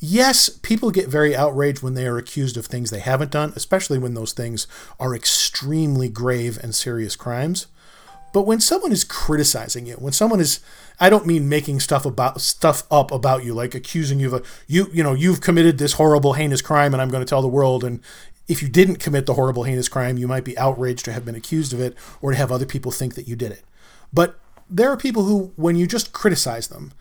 Yes, 0.00 0.48
people 0.48 0.90
get 0.90 1.08
very 1.08 1.36
outraged 1.36 1.82
when 1.82 1.92
they 1.92 2.06
are 2.06 2.16
accused 2.16 2.56
of 2.56 2.66
things 2.66 2.90
they 2.90 3.00
haven't 3.00 3.30
done, 3.30 3.52
especially 3.54 3.98
when 3.98 4.14
those 4.14 4.32
things 4.32 4.66
are 4.98 5.14
extremely 5.14 6.08
grave 6.08 6.58
and 6.62 6.74
serious 6.74 7.16
crimes. 7.16 7.66
But 8.32 8.42
when 8.42 8.60
someone 8.60 8.92
is 8.92 9.04
criticizing 9.04 9.86
you, 9.86 9.94
when 9.94 10.12
someone 10.12 10.40
is 10.40 10.60
I 10.98 11.10
don't 11.10 11.26
mean 11.26 11.48
making 11.48 11.80
stuff 11.80 12.06
about 12.06 12.40
stuff 12.40 12.84
up 12.90 13.10
about 13.10 13.44
you, 13.44 13.54
like 13.54 13.74
accusing 13.74 14.20
you 14.20 14.28
of 14.28 14.34
a, 14.34 14.42
you 14.66 14.88
you 14.92 15.02
know 15.02 15.12
you've 15.12 15.40
committed 15.40 15.78
this 15.78 15.94
horrible 15.94 16.34
heinous 16.34 16.62
crime 16.62 16.94
and 16.94 17.02
I'm 17.02 17.10
going 17.10 17.24
to 17.24 17.28
tell 17.28 17.42
the 17.42 17.48
world 17.48 17.84
and 17.84 18.00
if 18.50 18.62
you 18.62 18.68
didn't 18.68 18.96
commit 18.96 19.26
the 19.26 19.34
horrible, 19.34 19.62
heinous 19.62 19.88
crime, 19.88 20.18
you 20.18 20.26
might 20.26 20.44
be 20.44 20.58
outraged 20.58 21.04
to 21.04 21.12
have 21.12 21.24
been 21.24 21.36
accused 21.36 21.72
of 21.72 21.80
it 21.80 21.94
or 22.20 22.32
to 22.32 22.36
have 22.36 22.50
other 22.50 22.66
people 22.66 22.90
think 22.90 23.14
that 23.14 23.28
you 23.28 23.36
did 23.36 23.52
it. 23.52 23.62
But 24.12 24.40
there 24.68 24.90
are 24.90 24.96
people 24.96 25.22
who, 25.22 25.52
when 25.54 25.76
you 25.76 25.86
just 25.86 26.12
criticize 26.12 26.66
them, 26.66 26.92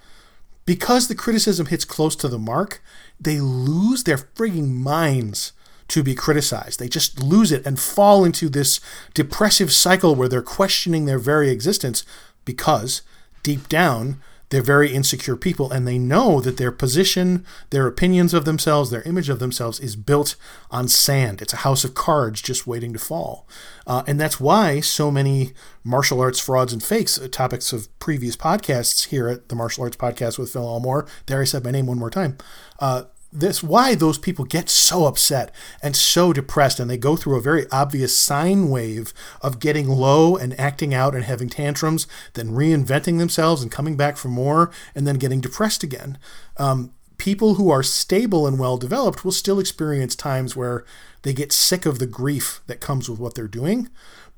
because 0.70 1.08
the 1.08 1.16
criticism 1.16 1.66
hits 1.66 1.84
close 1.84 2.16
to 2.16 2.28
the 2.28 2.38
mark, 2.38 2.80
they 3.20 3.40
lose 3.40 4.04
their 4.04 4.20
frigging 4.20 4.70
minds 4.70 5.52
to 5.88 6.04
be 6.04 6.14
criticized. 6.14 6.80
They 6.80 6.88
just 6.88 7.24
lose 7.24 7.52
it 7.52 7.66
and 7.66 7.80
fall 7.80 8.24
into 8.24 8.50
this 8.50 8.80
depressive 9.16 9.74
cycle 9.74 10.14
where 10.14 10.30
they're 10.30 10.44
questioning 10.44 11.06
their 11.06 11.18
very 11.18 11.50
existence 11.50 12.06
because 12.46 13.02
deep 13.42 13.68
down 13.68 14.22
they're 14.50 14.62
very 14.62 14.91
insecure 14.91 15.36
people 15.36 15.72
and 15.72 15.88
they 15.88 15.98
know 15.98 16.41
that 16.41 16.58
their 16.58 16.72
position, 16.72 17.46
their 17.70 17.88
opinions 17.88 18.34
of 18.34 18.46
themselves, 18.46 18.89
their 18.89 19.03
image 19.03 19.29
of 19.29 19.39
themselves 19.39 19.79
is 19.79 19.96
built 19.96 20.36
on 20.72 20.88
sand. 20.88 21.41
It's 21.41 21.53
a 21.53 21.58
house 21.58 21.84
of 21.84 21.94
cards 21.94 22.41
just 22.41 22.68
waiting 22.68 22.94
to 22.94 23.00
fall. 23.00 23.48
Uh, 23.86 24.03
and 24.08 24.20
that's 24.20 24.39
why 24.39 24.79
so 24.79 25.12
many 25.12 25.53
martial 25.84 26.22
arts 26.22 26.39
frauds 26.39 26.74
and 26.74 26.84
fakes, 26.84 27.20
uh, 27.20 27.27
topics 27.32 27.72
of 27.72 27.88
previous 28.00 28.36
podcasts 28.36 29.08
here 29.08 29.27
at 29.27 29.50
the 29.50 29.56
Martial 29.56 29.84
Arts 29.84 29.98
Podcast 29.98 30.38
with 30.38 30.51
Phil 30.51 30.68
Elmore. 30.68 31.06
There 31.27 31.41
I 31.41 31.46
said 31.46 31.63
my 31.63 31.72
name 31.72 31.86
one 31.86 32.00
more 32.00 32.10
time. 32.10 32.38
Uh, 32.79 33.03
this 33.31 33.62
why 33.62 33.93
those 33.93 34.17
people 34.17 34.45
get 34.45 34.69
so 34.69 35.05
upset 35.05 35.53
and 35.83 35.95
so 35.95 36.33
depressed 36.33 36.79
and 36.79 36.89
they 36.89 36.98
go 36.98 37.15
through 37.15 37.38
a 37.38 37.41
very 37.41 37.65
obvious 37.71 38.17
sine 38.17 38.69
wave 38.69 39.13
of 39.41 39.59
getting 39.59 39.88
low 39.88 40.36
and 40.36 40.59
acting 40.59 40.93
out 40.93 41.13
and 41.13 41.25
having 41.25 41.50
tantrums 41.50 42.07
then 42.33 42.50
reinventing 42.50 43.19
themselves 43.19 43.62
and 43.62 43.71
coming 43.71 43.95
back 43.95 44.17
for 44.17 44.29
more 44.29 44.71
and 44.95 45.05
then 45.05 45.17
getting 45.17 45.41
depressed 45.41 45.83
again. 45.83 46.17
Um, 46.57 46.93
people 47.17 47.55
who 47.55 47.69
are 47.69 47.83
stable 47.83 48.48
and 48.48 48.57
well 48.57 48.77
developed 48.77 49.24
will 49.24 49.31
still 49.31 49.59
experience 49.59 50.15
times 50.15 50.55
where 50.55 50.83
they 51.21 51.33
get 51.33 51.51
sick 51.51 51.86
of 51.86 52.00
the 52.00 52.07
grief 52.07 52.62
that 52.67 52.79
comes 52.79 53.09
with 53.09 53.19
what 53.19 53.36
they're 53.36 53.48
doing 53.48 53.89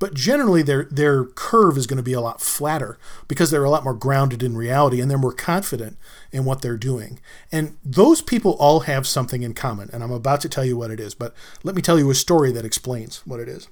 but 0.01 0.15
generally 0.15 0.63
their 0.63 0.85
their 0.85 1.25
curve 1.25 1.77
is 1.77 1.85
going 1.85 1.97
to 1.97 2.03
be 2.03 2.11
a 2.11 2.19
lot 2.19 2.41
flatter 2.41 2.97
because 3.27 3.51
they're 3.51 3.63
a 3.63 3.69
lot 3.69 3.83
more 3.83 3.93
grounded 3.93 4.41
in 4.41 4.57
reality 4.57 4.99
and 4.99 5.11
they're 5.11 5.17
more 5.19 5.31
confident 5.31 5.95
in 6.31 6.43
what 6.43 6.63
they're 6.63 6.75
doing. 6.75 7.19
And 7.51 7.77
those 7.85 8.19
people 8.19 8.53
all 8.53 8.79
have 8.81 9.05
something 9.05 9.43
in 9.43 9.53
common, 9.53 9.91
and 9.93 10.03
I'm 10.03 10.11
about 10.11 10.41
to 10.41 10.49
tell 10.49 10.65
you 10.65 10.75
what 10.75 10.89
it 10.89 10.99
is, 10.99 11.13
but 11.13 11.35
let 11.63 11.75
me 11.75 11.83
tell 11.83 11.99
you 11.99 12.09
a 12.09 12.15
story 12.15 12.51
that 12.51 12.65
explains 12.65 13.21
what 13.27 13.39
it 13.39 13.47
is. 13.47 13.67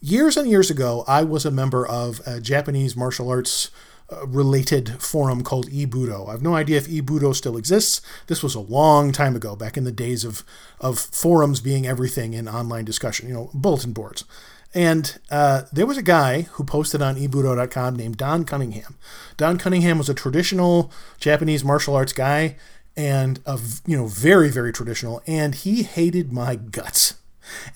Years 0.00 0.38
and 0.38 0.48
years 0.48 0.70
ago, 0.70 1.04
I 1.06 1.24
was 1.24 1.44
a 1.44 1.50
member 1.50 1.86
of 1.86 2.22
a 2.26 2.40
Japanese 2.40 2.96
martial 2.96 3.28
arts 3.28 3.70
uh, 4.10 4.26
related 4.26 5.02
forum 5.02 5.42
called 5.44 5.70
eBudo. 5.70 6.26
I 6.26 6.32
have 6.32 6.42
no 6.42 6.56
idea 6.56 6.78
if 6.78 6.88
eBudo 6.88 7.34
still 7.34 7.58
exists. 7.58 8.00
This 8.28 8.42
was 8.42 8.54
a 8.54 8.60
long 8.60 9.12
time 9.12 9.36
ago, 9.36 9.54
back 9.56 9.76
in 9.76 9.84
the 9.84 9.92
days 9.92 10.24
of, 10.24 10.42
of 10.80 10.98
forums 10.98 11.60
being 11.60 11.86
everything 11.86 12.32
in 12.32 12.48
online 12.48 12.86
discussion, 12.86 13.28
you 13.28 13.34
know, 13.34 13.50
bulletin 13.52 13.92
boards. 13.92 14.24
And 14.72 15.18
uh, 15.30 15.62
there 15.72 15.86
was 15.86 15.98
a 15.98 16.02
guy 16.02 16.42
who 16.42 16.64
posted 16.64 17.02
on 17.02 17.16
ebudo.com 17.16 17.96
named 17.96 18.16
Don 18.16 18.44
Cunningham. 18.44 18.96
Don 19.36 19.58
Cunningham 19.58 19.98
was 19.98 20.08
a 20.08 20.14
traditional 20.14 20.92
Japanese 21.18 21.64
martial 21.64 21.96
arts 21.96 22.12
guy 22.12 22.56
and 22.96 23.40
a 23.46 23.58
you 23.86 23.96
know 23.96 24.06
very 24.06 24.48
very 24.50 24.72
traditional 24.72 25.22
and 25.26 25.54
he 25.54 25.84
hated 25.84 26.32
my 26.32 26.56
guts. 26.56 27.14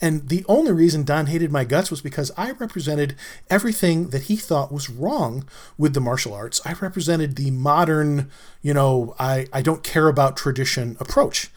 And 0.00 0.28
the 0.28 0.44
only 0.48 0.70
reason 0.72 1.02
Don 1.02 1.26
hated 1.26 1.50
my 1.50 1.64
guts 1.64 1.90
was 1.90 2.00
because 2.00 2.30
I 2.36 2.52
represented 2.52 3.16
everything 3.50 4.10
that 4.10 4.22
he 4.22 4.36
thought 4.36 4.72
was 4.72 4.88
wrong 4.88 5.48
with 5.76 5.94
the 5.94 6.00
martial 6.00 6.32
arts. 6.32 6.60
I 6.64 6.74
represented 6.74 7.34
the 7.34 7.50
modern, 7.50 8.30
you 8.62 8.72
know, 8.72 9.16
I, 9.18 9.48
I 9.52 9.62
don't 9.62 9.82
care 9.82 10.06
about 10.06 10.36
tradition 10.36 10.96
approach 11.00 11.50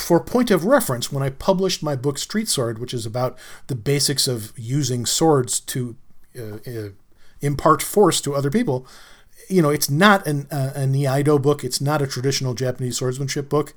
for 0.00 0.20
point 0.20 0.50
of 0.50 0.64
reference, 0.64 1.12
when 1.12 1.22
I 1.22 1.30
published 1.30 1.82
my 1.82 1.96
book 1.96 2.18
Street 2.18 2.48
Sword, 2.48 2.78
which 2.78 2.94
is 2.94 3.06
about 3.06 3.38
the 3.66 3.74
basics 3.74 4.26
of 4.26 4.52
using 4.56 5.06
swords 5.06 5.60
to 5.60 5.96
uh, 6.38 6.58
uh, 6.66 6.88
impart 7.40 7.82
force 7.82 8.20
to 8.22 8.34
other 8.34 8.50
people, 8.50 8.86
you 9.48 9.60
know, 9.62 9.70
it's 9.70 9.90
not 9.90 10.26
an, 10.26 10.46
uh, 10.50 10.72
an 10.74 10.94
Iaido 10.94 11.40
book. 11.40 11.64
It's 11.64 11.80
not 11.80 12.00
a 12.00 12.06
traditional 12.06 12.54
Japanese 12.54 12.96
swordsmanship 12.96 13.48
book. 13.48 13.74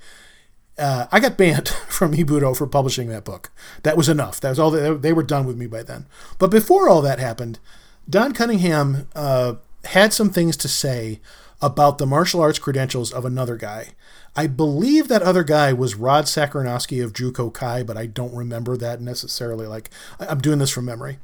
Uh, 0.77 1.07
I 1.11 1.19
got 1.19 1.37
banned 1.37 1.67
from 1.87 2.13
eBudo 2.13 2.55
for 2.55 2.67
publishing 2.67 3.09
that 3.09 3.25
book. 3.25 3.51
That 3.83 3.97
was 3.97 4.09
enough. 4.09 4.39
That 4.39 4.49
was 4.49 4.59
all. 4.59 4.71
They, 4.71 4.93
they 4.93 5.13
were 5.13 5.23
done 5.23 5.45
with 5.45 5.57
me 5.57 5.67
by 5.67 5.83
then. 5.83 6.05
But 6.39 6.51
before 6.51 6.89
all 6.89 7.01
that 7.01 7.19
happened, 7.19 7.59
Don 8.09 8.33
Cunningham 8.33 9.07
uh, 9.15 9.55
had 9.85 10.13
some 10.13 10.29
things 10.29 10.57
to 10.57 10.67
say 10.67 11.19
about 11.63 11.97
the 11.97 12.05
martial 12.05 12.41
arts 12.41 12.59
credentials 12.59 13.13
of 13.13 13.23
another 13.23 13.55
guy. 13.55 13.87
I 14.35 14.47
believe 14.47 15.07
that 15.07 15.21
other 15.21 15.43
guy 15.43 15.71
was 15.71 15.95
Rod 15.95 16.25
Sacharnoski 16.25 17.01
of 17.01 17.13
Juko 17.13 17.53
Kai, 17.53 17.83
but 17.83 17.95
I 17.95 18.05
don't 18.05 18.35
remember 18.35 18.75
that 18.75 18.99
necessarily. 18.99 19.65
Like, 19.65 19.89
I'm 20.19 20.41
doing 20.41 20.59
this 20.59 20.71
from 20.71 20.85
memory. 20.85 21.19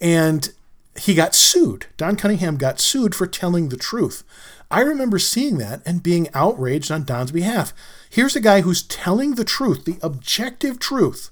And 0.00 0.48
he 0.96 1.14
got 1.14 1.34
sued. 1.34 1.86
Don 1.96 2.14
Cunningham 2.14 2.56
got 2.56 2.78
sued 2.78 3.16
for 3.16 3.26
telling 3.26 3.68
the 3.68 3.76
truth. 3.76 4.22
I 4.70 4.80
remember 4.80 5.18
seeing 5.18 5.58
that 5.58 5.82
and 5.84 6.04
being 6.04 6.28
outraged 6.34 6.92
on 6.92 7.04
Don's 7.04 7.32
behalf. 7.32 7.74
Here's 8.08 8.36
a 8.36 8.40
guy 8.40 8.60
who's 8.60 8.82
telling 8.82 9.34
the 9.34 9.44
truth, 9.44 9.86
the 9.86 9.98
objective 10.02 10.78
truth. 10.78 11.30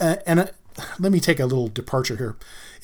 Uh, 0.00 0.16
and 0.26 0.40
uh, 0.40 0.46
let 0.98 1.12
me 1.12 1.20
take 1.20 1.40
a 1.40 1.46
little 1.46 1.68
departure 1.68 2.16
here. 2.16 2.36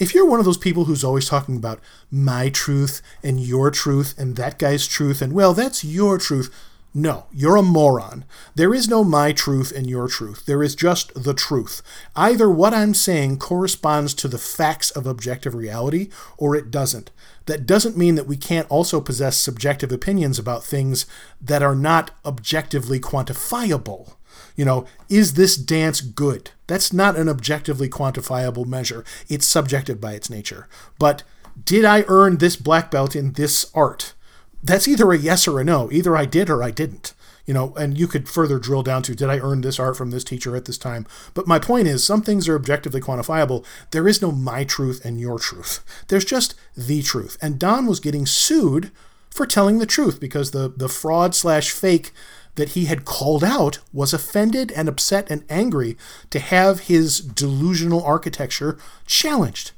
If 0.02 0.16
you're 0.16 0.26
one 0.26 0.40
of 0.40 0.44
those 0.44 0.59
people 0.59 0.87
who's 0.87 1.04
always 1.04 1.28
talking 1.28 1.56
about 1.56 1.78
my 2.11 2.49
truth 2.49 3.02
and 3.23 3.38
your 3.38 3.71
truth 3.71 4.18
and 4.18 4.35
that 4.35 4.59
guy's 4.59 4.88
truth, 4.88 5.23
and 5.23 5.32
well, 5.32 5.54
that's 5.54 5.85
your 5.85 6.18
truth, 6.18 6.52
no, 6.92 7.26
you're 7.32 7.54
a 7.54 7.62
moron. 7.62 8.25
There 8.56 8.75
is 8.75 8.88
no 8.88 9.04
my 9.04 9.30
truth 9.30 9.71
and 9.71 9.87
your 9.87 10.09
truth. 10.09 10.44
There 10.44 10.61
is 10.61 10.75
just 10.75 11.14
the 11.14 11.35
truth. 11.35 11.82
Either 12.16 12.50
what 12.50 12.75
I'm 12.75 12.94
saying 12.94 13.38
corresponds 13.38 14.12
to 14.14 14.26
the 14.26 14.38
facts 14.38 14.90
of 14.90 15.06
objective 15.06 15.54
reality 15.54 16.09
or 16.37 16.56
it 16.56 16.73
doesn't. 16.73 17.12
That 17.47 17.64
doesn't 17.64 17.97
mean 17.97 18.16
that 18.16 18.26
we 18.26 18.37
can't 18.37 18.68
also 18.68 19.00
possess 19.00 19.37
subjective 19.37 19.92
opinions 19.92 20.37
about 20.37 20.64
things 20.64 21.06
that 21.40 21.62
are 21.62 21.76
not 21.76 22.11
objectively 22.25 22.99
quantifiable. 22.99 24.14
You 24.56 24.64
know, 24.64 24.87
is 25.09 25.35
this 25.35 25.56
dance 25.56 26.00
good? 26.00 26.50
That's 26.66 26.92
not 26.92 27.16
an 27.16 27.28
objectively 27.28 27.88
quantifiable 27.88 28.66
measure. 28.66 29.04
It's 29.28 29.47
subjective 29.47 30.00
by 30.00 30.12
its 30.12 30.30
nature. 30.30 30.68
But 30.99 31.23
did 31.64 31.85
I 31.85 32.04
earn 32.09 32.38
this 32.38 32.56
black 32.56 32.90
belt 32.90 33.14
in 33.14 33.32
this 33.32 33.71
art? 33.75 34.14
that's 34.62 34.87
either 34.87 35.11
a 35.12 35.18
yes 35.18 35.49
or 35.49 35.61
a 35.61 35.64
no. 35.64 35.90
Either 35.90 36.16
I 36.16 36.25
did 36.25 36.49
or 36.49 36.62
I 36.62 36.71
didn't. 36.71 37.14
You 37.44 37.54
know, 37.54 37.75
and 37.75 37.99
you 37.99 38.06
could 38.06 38.28
further 38.28 38.61
drill 38.61 38.85
down 38.85 39.02
to 39.02 39.16
did 39.16 39.28
I 39.28 39.38
earn 39.38 39.62
this 39.62 39.80
art 39.80 39.97
from 39.97 40.12
this 40.12 40.23
teacher 40.23 40.54
at 40.54 40.66
this 40.66 40.78
time? 40.78 41.06
But 41.35 41.49
my 41.49 41.59
point 41.59 41.88
is, 41.88 42.04
some 42.04 42.23
things 42.23 42.47
are 42.49 42.54
objectively 42.54 43.00
quantifiable. 43.00 43.66
There 43.90 44.06
is 44.06 44.23
no 44.23 44.30
my 44.30 44.62
truth 44.62 45.04
and 45.04 45.21
your 45.21 45.40
truth. 45.40 45.85
There's 46.06 46.25
just 46.25 46.54
the 46.76 47.02
truth. 47.02 47.37
And 47.42 47.59
Don 47.59 47.87
was 47.87 47.99
getting 47.99 48.26
sued 48.26 48.92
for 49.28 49.44
telling 49.44 49.78
the 49.78 49.87
truth 49.87 50.21
because 50.21 50.52
the, 50.52 50.68
the 50.68 50.88
fraud 50.88 51.35
slash 51.35 51.73
fake 51.73 52.12
that 52.54 52.71
he 52.71 52.85
had 52.85 53.04
called 53.04 53.42
out 53.42 53.78
was 53.92 54.12
offended 54.12 54.71
and 54.73 54.88
upset 54.88 55.30
and 55.30 55.44
angry 55.49 55.97
to 56.30 56.38
have 56.38 56.80
his 56.80 57.21
delusional 57.21 58.02
architecture 58.04 58.78
challenged. 59.06 59.73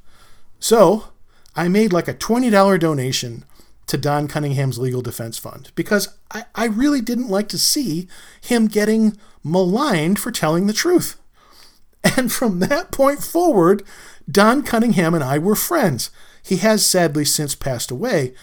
So 0.58 1.08
I 1.54 1.68
made 1.68 1.92
like 1.92 2.08
a 2.08 2.14
$20 2.14 2.80
donation 2.80 3.44
to 3.86 3.98
Don 3.98 4.28
Cunningham's 4.28 4.78
legal 4.78 5.02
defense 5.02 5.38
fund 5.38 5.70
because 5.74 6.08
I, 6.30 6.44
I 6.54 6.66
really 6.66 7.00
didn't 7.00 7.28
like 7.28 7.48
to 7.48 7.58
see 7.58 8.08
him 8.40 8.66
getting 8.66 9.16
maligned 9.44 10.18
for 10.18 10.30
telling 10.30 10.66
the 10.66 10.72
truth. 10.72 11.16
And 12.18 12.30
from 12.30 12.58
that 12.58 12.90
point 12.92 13.22
forward, 13.22 13.82
Don 14.30 14.62
Cunningham 14.62 15.14
and 15.14 15.24
I 15.24 15.38
were 15.38 15.54
friends. 15.54 16.10
He 16.42 16.58
has 16.58 16.84
sadly 16.84 17.24
since 17.24 17.54
passed 17.54 17.90
away, 17.90 18.34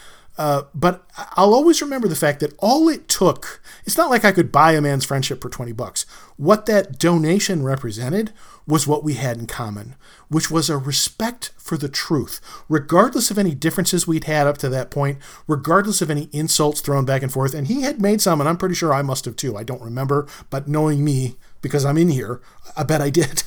uh, 0.41 0.63
but 0.73 1.05
I'll 1.37 1.53
always 1.53 1.83
remember 1.83 2.07
the 2.07 2.15
fact 2.15 2.39
that 2.39 2.55
all 2.57 2.89
it 2.89 3.07
took, 3.07 3.61
it's 3.85 3.95
not 3.95 4.09
like 4.09 4.25
I 4.25 4.31
could 4.31 4.51
buy 4.51 4.71
a 4.71 4.81
man's 4.81 5.05
friendship 5.05 5.39
for 5.39 5.49
20 5.49 5.71
bucks. 5.71 6.03
What 6.35 6.65
that 6.65 6.97
donation 6.97 7.61
represented 7.61 8.33
was 8.65 8.87
what 8.87 9.03
we 9.03 9.13
had 9.13 9.37
in 9.37 9.45
common, 9.45 9.93
which 10.29 10.49
was 10.49 10.67
a 10.67 10.79
respect 10.79 11.51
for 11.57 11.77
the 11.77 11.87
truth, 11.87 12.41
regardless 12.67 13.29
of 13.29 13.37
any 13.37 13.53
differences 13.53 14.07
we'd 14.07 14.23
had 14.23 14.47
up 14.47 14.57
to 14.57 14.69
that 14.69 14.89
point, 14.89 15.19
regardless 15.47 16.01
of 16.01 16.09
any 16.09 16.27
insults 16.31 16.81
thrown 16.81 17.05
back 17.05 17.21
and 17.21 17.31
forth. 17.31 17.53
And 17.53 17.67
he 17.67 17.83
had 17.83 18.01
made 18.01 18.19
some, 18.19 18.39
and 18.39 18.49
I'm 18.49 18.57
pretty 18.57 18.73
sure 18.73 18.91
I 18.91 19.03
must 19.03 19.25
have 19.25 19.35
too. 19.35 19.55
I 19.55 19.61
don't 19.61 19.83
remember, 19.83 20.27
but 20.49 20.67
knowing 20.67 21.05
me, 21.05 21.35
because 21.61 21.85
I'm 21.85 21.99
in 21.99 22.09
here, 22.09 22.41
I 22.75 22.81
bet 22.81 22.99
I 22.99 23.11
did. 23.11 23.43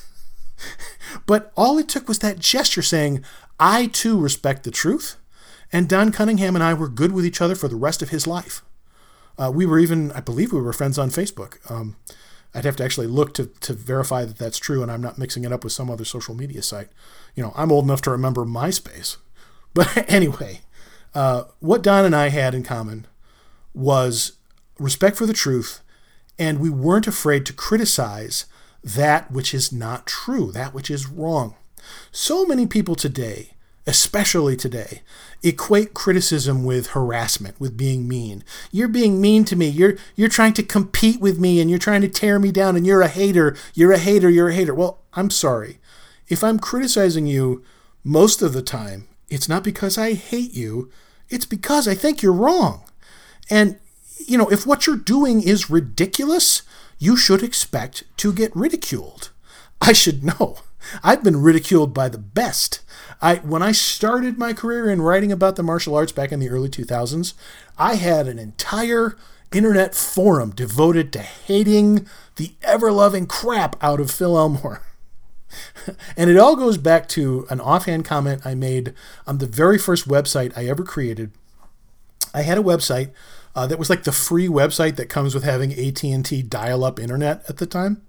but 1.27 1.53
all 1.57 1.77
it 1.77 1.89
took 1.89 2.07
was 2.07 2.21
that 2.21 2.39
gesture 2.39 2.83
saying, 2.83 3.25
I 3.59 3.89
too 3.89 4.17
respect 4.17 4.63
the 4.63 4.71
truth 4.71 5.17
and 5.73 5.89
Don 5.89 6.13
Cunningham 6.13 6.55
and 6.55 6.63
I 6.63 6.75
were 6.75 6.89
good 6.89 7.13
with 7.13 7.27
each 7.27 7.41
other 7.41 7.55
for 7.55 7.69
the 7.69 7.77
rest 7.77 8.03
of 8.03 8.11
his 8.11 8.27
life. 8.27 8.63
Uh, 9.37 9.51
we 9.53 9.67
were 9.67 9.79
even, 9.79 10.13
I 10.13 10.21
believe, 10.21 10.53
we 10.53 10.61
were 10.61 10.73
friends 10.73 10.99
on 10.99 11.11
Facebook. 11.11 11.59
Um, 11.71 11.97
I'd 12.55 12.65
have 12.65 12.77
to 12.77 12.85
actually 12.85 13.09
look 13.09 13.35
to, 13.35 13.47
to 13.47 13.73
verify 13.73 14.25
that 14.25 14.39
that's 14.39 14.59
true, 14.59 14.83
and 14.83 14.91
I'm 14.91 15.03
not 15.03 15.19
mixing 15.19 15.45
it 15.45 15.53
up 15.53 15.65
with 15.65 15.73
some 15.73 15.91
other 15.91 16.05
social 16.05 16.35
media 16.35 16.63
site. 16.63 16.89
You 17.35 17.43
know, 17.43 17.53
I'm 17.57 17.73
old 17.73 17.85
enough 17.85 18.03
to 18.03 18.11
remember 18.11 18.45
MySpace. 18.45 19.17
But 19.75 20.09
anyway, 20.09 20.61
uh, 21.17 21.47
what 21.59 21.83
Don 21.83 22.05
and 22.05 22.15
I 22.15 22.29
had 22.29 22.55
in 22.55 22.63
common 22.63 23.09
was 23.75 24.35
respect 24.79 25.17
for 25.17 25.27
the 25.27 25.33
truth, 25.33 25.81
and 26.39 26.61
we 26.61 26.71
weren't 26.71 27.09
afraid 27.09 27.45
to 27.47 27.53
criticize 27.53 28.47
that 28.85 29.33
which 29.33 29.53
is 29.53 29.73
not 29.73 30.07
true, 30.07 30.53
that 30.53 30.75
which 30.75 30.93
is 30.93 31.09
wrong. 31.09 31.57
So 32.13 32.47
many 32.47 32.69
people 32.69 32.95
today, 32.95 33.54
especially 33.87 34.57
today, 34.57 35.03
equate 35.43 35.93
criticism 35.93 36.65
with 36.65 36.89
harassment, 36.89 37.61
with 37.61 37.77
being 37.77 38.09
mean. 38.09 38.43
You're 38.73 38.89
being 38.89 39.21
mean 39.21 39.45
to 39.47 39.57
me. 39.57 39.69
You're 39.69 39.97
you're 40.17 40.29
trying 40.29 40.55
to 40.55 40.63
compete 40.63 41.21
with 41.21 41.39
me 41.39 41.61
and 41.61 41.69
you're 41.69 41.79
trying 41.79 42.01
to 42.01 42.09
tear 42.09 42.39
me 42.39 42.51
down 42.51 42.77
and 42.77 42.87
you're 42.87 43.03
a 43.03 43.09
hater. 43.09 43.57
You're 43.75 43.93
a 43.93 43.99
hater. 43.99 44.31
You're 44.31 44.49
a 44.49 44.55
hater. 44.55 44.75
Well, 44.75 45.01
I'm 45.13 45.31
sorry. 45.31 45.79
If 46.29 46.43
I'm 46.43 46.59
criticizing 46.59 47.27
you 47.27 47.63
most 48.03 48.41
of 48.41 48.53
the 48.53 48.63
time, 48.63 49.09
it's 49.29 49.49
not 49.49 49.65
because 49.65 49.99
I 49.99 50.15
hate 50.15 50.55
you. 50.55 50.91
It's 51.29 51.47
because 51.47 51.87
I 51.87 51.95
think 51.95 52.23
you're 52.23 52.33
wrong. 52.33 52.85
And 53.51 53.79
you 54.27 54.39
know, 54.39 54.49
if 54.51 54.67
what 54.67 54.87
you're 54.87 54.97
doing 54.97 55.43
is 55.43 55.69
ridiculous, 55.69 56.63
you 56.99 57.17
should 57.17 57.43
expect 57.43 58.05
to 58.19 58.33
get 58.33 58.55
ridiculed. 58.57 59.31
I 59.81 59.93
should 59.93 60.25
know. 60.25 60.59
I've 61.03 61.23
been 61.23 61.43
ridiculed 61.43 61.93
by 61.93 62.09
the 62.09 62.19
best. 62.19 62.81
I 63.25 63.37
when 63.37 63.63
I 63.63 63.73
started 63.73 64.37
my 64.37 64.53
career 64.53 64.91
in 64.91 65.01
writing 65.01 65.33
about 65.33 65.57
the 65.57 65.63
martial 65.63 65.97
arts 65.97 66.13
back 66.13 66.31
in 66.31 66.41
the 66.41 66.51
early 66.51 66.69
2000s, 66.69 67.33
I 67.79 67.95
had 67.95 68.29
an 68.29 68.39
entire 68.39 69.17
internet 69.51 69.95
forum 69.95 70.51
devoted 70.51 71.11
to 71.15 71.21
hating 71.21 72.07
the 72.37 72.53
ever-loving 72.63 73.27
crap 73.27 73.83
out 73.83 73.99
of 73.99 74.11
Phil 74.11 74.37
Elmore. 74.37 74.83
and 76.19 76.29
it 76.29 76.37
all 76.37 76.55
goes 76.55 76.77
back 76.77 77.09
to 77.11 77.47
an 77.49 77.63
offhand 77.63 78.05
comment 78.05 78.45
I 78.45 78.55
made 78.55 78.93
on 79.27 79.39
the 79.39 79.47
very 79.47 79.79
first 79.79 80.07
website 80.07 80.53
I 80.55 80.67
ever 80.67 80.83
created. 80.83 81.31
I 82.35 82.43
had 82.43 82.59
a 82.59 82.63
website 82.63 83.11
uh, 83.55 83.67
that 83.69 83.79
was 83.79 83.89
like 83.89 84.03
the 84.03 84.13
free 84.13 84.49
website 84.49 84.97
that 84.97 85.09
comes 85.09 85.35
with 85.35 85.45
having 85.45 85.73
AT&T 85.73 86.43
dial-up 86.43 87.01
internet 87.01 87.43
at 87.49 87.57
the 87.57 87.67
time. 87.67 88.03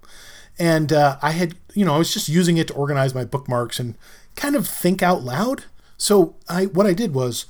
And 0.57 0.91
uh, 0.91 1.17
I 1.21 1.31
had, 1.31 1.55
you 1.73 1.85
know, 1.85 1.95
I 1.95 1.97
was 1.97 2.13
just 2.13 2.27
using 2.27 2.57
it 2.57 2.67
to 2.69 2.73
organize 2.73 3.13
my 3.13 3.25
bookmarks 3.25 3.79
and 3.79 3.95
kind 4.35 4.55
of 4.55 4.67
think 4.67 5.01
out 5.01 5.23
loud. 5.23 5.65
So 5.97 6.35
I, 6.49 6.65
what 6.65 6.85
I 6.85 6.93
did 6.93 7.13
was, 7.13 7.45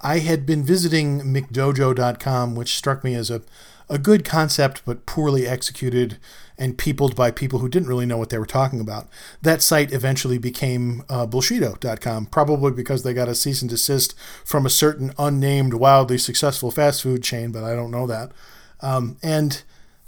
I 0.00 0.18
had 0.20 0.46
been 0.46 0.64
visiting 0.64 1.20
McDojo.com, 1.20 2.54
which 2.54 2.76
struck 2.76 3.02
me 3.02 3.14
as 3.14 3.30
a, 3.30 3.42
a 3.88 3.98
good 3.98 4.24
concept 4.24 4.82
but 4.84 5.06
poorly 5.06 5.46
executed 5.46 6.18
and 6.56 6.78
peopled 6.78 7.14
by 7.14 7.30
people 7.30 7.60
who 7.60 7.68
didn't 7.68 7.88
really 7.88 8.06
know 8.06 8.18
what 8.18 8.30
they 8.30 8.38
were 8.38 8.46
talking 8.46 8.80
about. 8.80 9.08
That 9.42 9.62
site 9.62 9.92
eventually 9.92 10.38
became 10.38 11.04
uh, 11.08 11.26
Bullshido.com, 11.26 12.26
probably 12.26 12.72
because 12.72 13.02
they 13.02 13.14
got 13.14 13.28
a 13.28 13.34
cease 13.34 13.62
and 13.62 13.70
desist 13.70 14.14
from 14.44 14.66
a 14.66 14.70
certain 14.70 15.12
unnamed, 15.18 15.74
wildly 15.74 16.18
successful 16.18 16.70
fast 16.70 17.02
food 17.02 17.22
chain, 17.22 17.52
but 17.52 17.64
I 17.64 17.74
don't 17.74 17.92
know 17.92 18.06
that. 18.06 18.32
Um, 18.80 19.16
and 19.22 19.62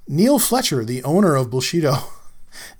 Neil 0.08 0.38
Fletcher, 0.38 0.84
the 0.84 1.02
owner 1.04 1.36
of 1.36 1.50
Bullshido, 1.50 2.02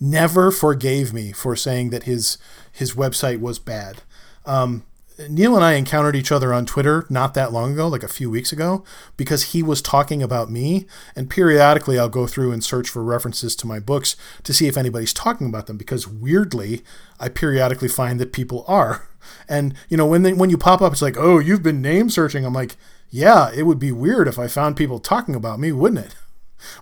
never 0.01 0.51
forgave 0.51 1.13
me 1.13 1.33
for 1.33 1.57
saying 1.57 1.91
that 1.91 2.05
his 2.05 2.39
his 2.73 2.95
website 2.95 3.41
was 3.41 3.59
bad. 3.59 4.03
Um, 4.47 4.85
Neil 5.29 5.55
and 5.55 5.65
I 5.65 5.75
encountered 5.75 6.17
each 6.17 6.33
other 6.33 6.53
on 6.53 6.65
Twitter 6.65 7.07
not 7.11 7.35
that 7.35 7.53
long 7.53 7.73
ago, 7.73 7.89
like 7.89 8.03
a 8.03 8.09
few 8.09 8.31
weeks 8.31 8.53
ago, 8.53 8.85
because 9.17 9.53
he 9.53 9.63
was 9.63 9.83
talking 9.83 10.23
about 10.23 10.51
me. 10.51 10.87
And 11.15 11.29
periodically, 11.29 11.99
I'll 11.99 12.09
go 12.09 12.27
through 12.27 12.53
and 12.53 12.65
search 12.65 12.89
for 12.89 13.03
references 13.03 13.55
to 13.57 13.67
my 13.67 13.79
books 13.81 14.17
to 14.45 14.55
see 14.55 14.67
if 14.67 14.77
anybody's 14.77 15.13
talking 15.13 15.47
about 15.49 15.67
them. 15.67 15.77
Because 15.77 16.09
weirdly, 16.09 16.83
I 17.19 17.29
periodically 17.29 17.89
find 17.89 18.19
that 18.21 18.33
people 18.33 18.65
are. 18.67 19.09
And 19.49 19.75
you 19.89 19.97
know, 19.97 20.07
when 20.07 20.23
they, 20.23 20.33
when 20.33 20.51
you 20.51 20.57
pop 20.57 20.81
up, 20.81 20.93
it's 20.93 21.03
like, 21.03 21.17
oh, 21.19 21.39
you've 21.39 21.63
been 21.63 21.83
name 21.83 22.09
searching. 22.09 22.45
I'm 22.45 22.55
like, 22.55 22.77
yeah, 23.11 23.51
it 23.53 23.65
would 23.65 23.79
be 23.79 23.93
weird 23.93 24.29
if 24.29 24.39
I 24.39 24.47
found 24.47 24.77
people 24.77 24.99
talking 24.99 25.35
about 25.35 25.61
me, 25.61 25.73
wouldn't 25.73 26.07
it? 26.07 26.15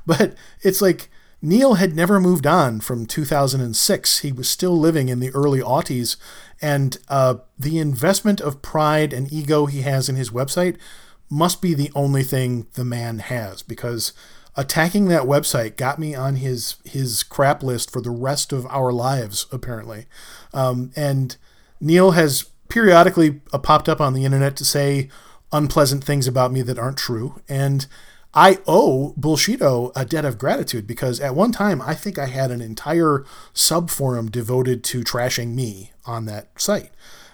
But 0.05 0.35
it's 0.63 0.83
like 0.83 1.09
Neil 1.41 1.75
had 1.75 1.95
never 1.95 2.21
moved 2.21 2.47
on 2.47 2.81
from 2.81 3.07
2006. 3.07 4.19
He 4.21 4.33
was 4.33 4.49
still 4.49 4.77
living 4.77 5.09
in 5.09 5.21
the 5.21 5.31
early 5.31 5.61
aughties, 5.61 6.17
and 6.61 6.99
uh, 7.09 7.37
the 7.59 7.79
investment 7.79 8.41
of 8.41 8.63
pride 8.63 9.13
and 9.13 9.33
ego 9.33 9.67
he 9.67 9.83
has 9.83 10.09
in 10.09 10.17
his 10.17 10.31
website 10.31 10.77
must 11.31 11.63
be 11.63 11.75
the 11.75 11.93
only 11.95 12.23
thing 12.23 12.67
the 12.75 12.85
man 12.85 13.19
has 13.19 13.63
because 13.63 14.13
attacking 14.57 15.07
that 15.07 15.23
website 15.23 15.77
got 15.77 15.99
me 15.99 16.15
on 16.15 16.37
his 16.37 16.77
his 16.85 17.23
crap 17.23 17.63
list 17.63 17.93
for 17.93 18.01
the 18.01 18.11
rest 18.11 18.53
of 18.53 18.67
our 18.67 18.93
lives 18.93 19.47
apparently. 19.53 20.07
Um, 20.53 20.91
and 20.97 21.37
neil 21.81 22.13
has 22.13 22.45
periodically 22.69 23.41
uh, 23.53 23.59
popped 23.59 23.89
up 23.89 24.01
on 24.01 24.15
the 24.15 24.25
internet 24.25 24.57
to 24.57 24.65
say 24.65 25.09
unpleasant 25.53 26.03
things 26.05 26.27
about 26.27 26.53
me 26.53 26.63
that 26.63 26.79
aren't 26.79 26.99
true. 26.99 27.41
And 27.49 27.87
I 28.35 28.59
owe 28.67 29.15
Bullshido 29.19 29.91
a 29.97 30.05
debt 30.05 30.25
of 30.25 30.39
gratitude 30.39 30.87
because 30.87 31.19
at 31.21 31.35
one 31.35 31.53
time 31.53 31.81
I 31.81 31.95
think 31.95 32.19
I 32.19 32.27
had 32.27 32.51
an 32.51 32.61
entire 32.61 33.25
sub 33.53 33.91
forum 33.91 34.31
devoted 34.31 34.85
to 34.85 35.01
trashing 35.01 35.55
me 35.55 35.93
on 36.05 36.27
that 36.27 36.61
site. 36.61 36.91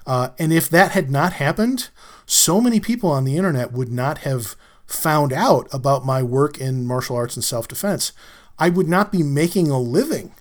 Uh, 0.06 0.30
and 0.38 0.52
if 0.52 0.68
that 0.68 0.92
had 0.92 1.10
not 1.10 1.34
happened, 1.34 1.88
so 2.26 2.60
many 2.60 2.80
people 2.80 3.10
on 3.10 3.24
the 3.24 3.36
internet 3.36 3.72
would 3.72 3.90
not 3.90 4.18
have 4.18 4.56
found 4.86 5.32
out 5.32 5.66
about 5.72 6.04
my 6.04 6.22
work 6.22 6.58
in 6.58 6.86
martial 6.86 7.16
arts 7.16 7.36
and 7.36 7.44
self 7.44 7.66
defense. 7.66 8.12
I 8.58 8.68
would 8.68 8.88
not 8.88 9.10
be 9.10 9.22
making 9.22 9.70
a 9.70 9.80
living 9.80 10.32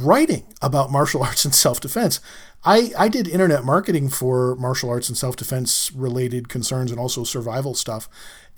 writing 0.00 0.46
about 0.60 0.90
martial 0.90 1.22
arts 1.24 1.44
and 1.44 1.54
self 1.54 1.80
defense. 1.80 2.20
I, 2.64 2.92
I 2.96 3.08
did 3.08 3.26
internet 3.26 3.64
marketing 3.64 4.08
for 4.08 4.54
martial 4.56 4.90
arts 4.90 5.08
and 5.08 5.18
self 5.18 5.36
defense 5.36 5.92
related 5.92 6.48
concerns 6.48 6.90
and 6.90 7.00
also 7.00 7.24
survival 7.24 7.74
stuff 7.74 8.08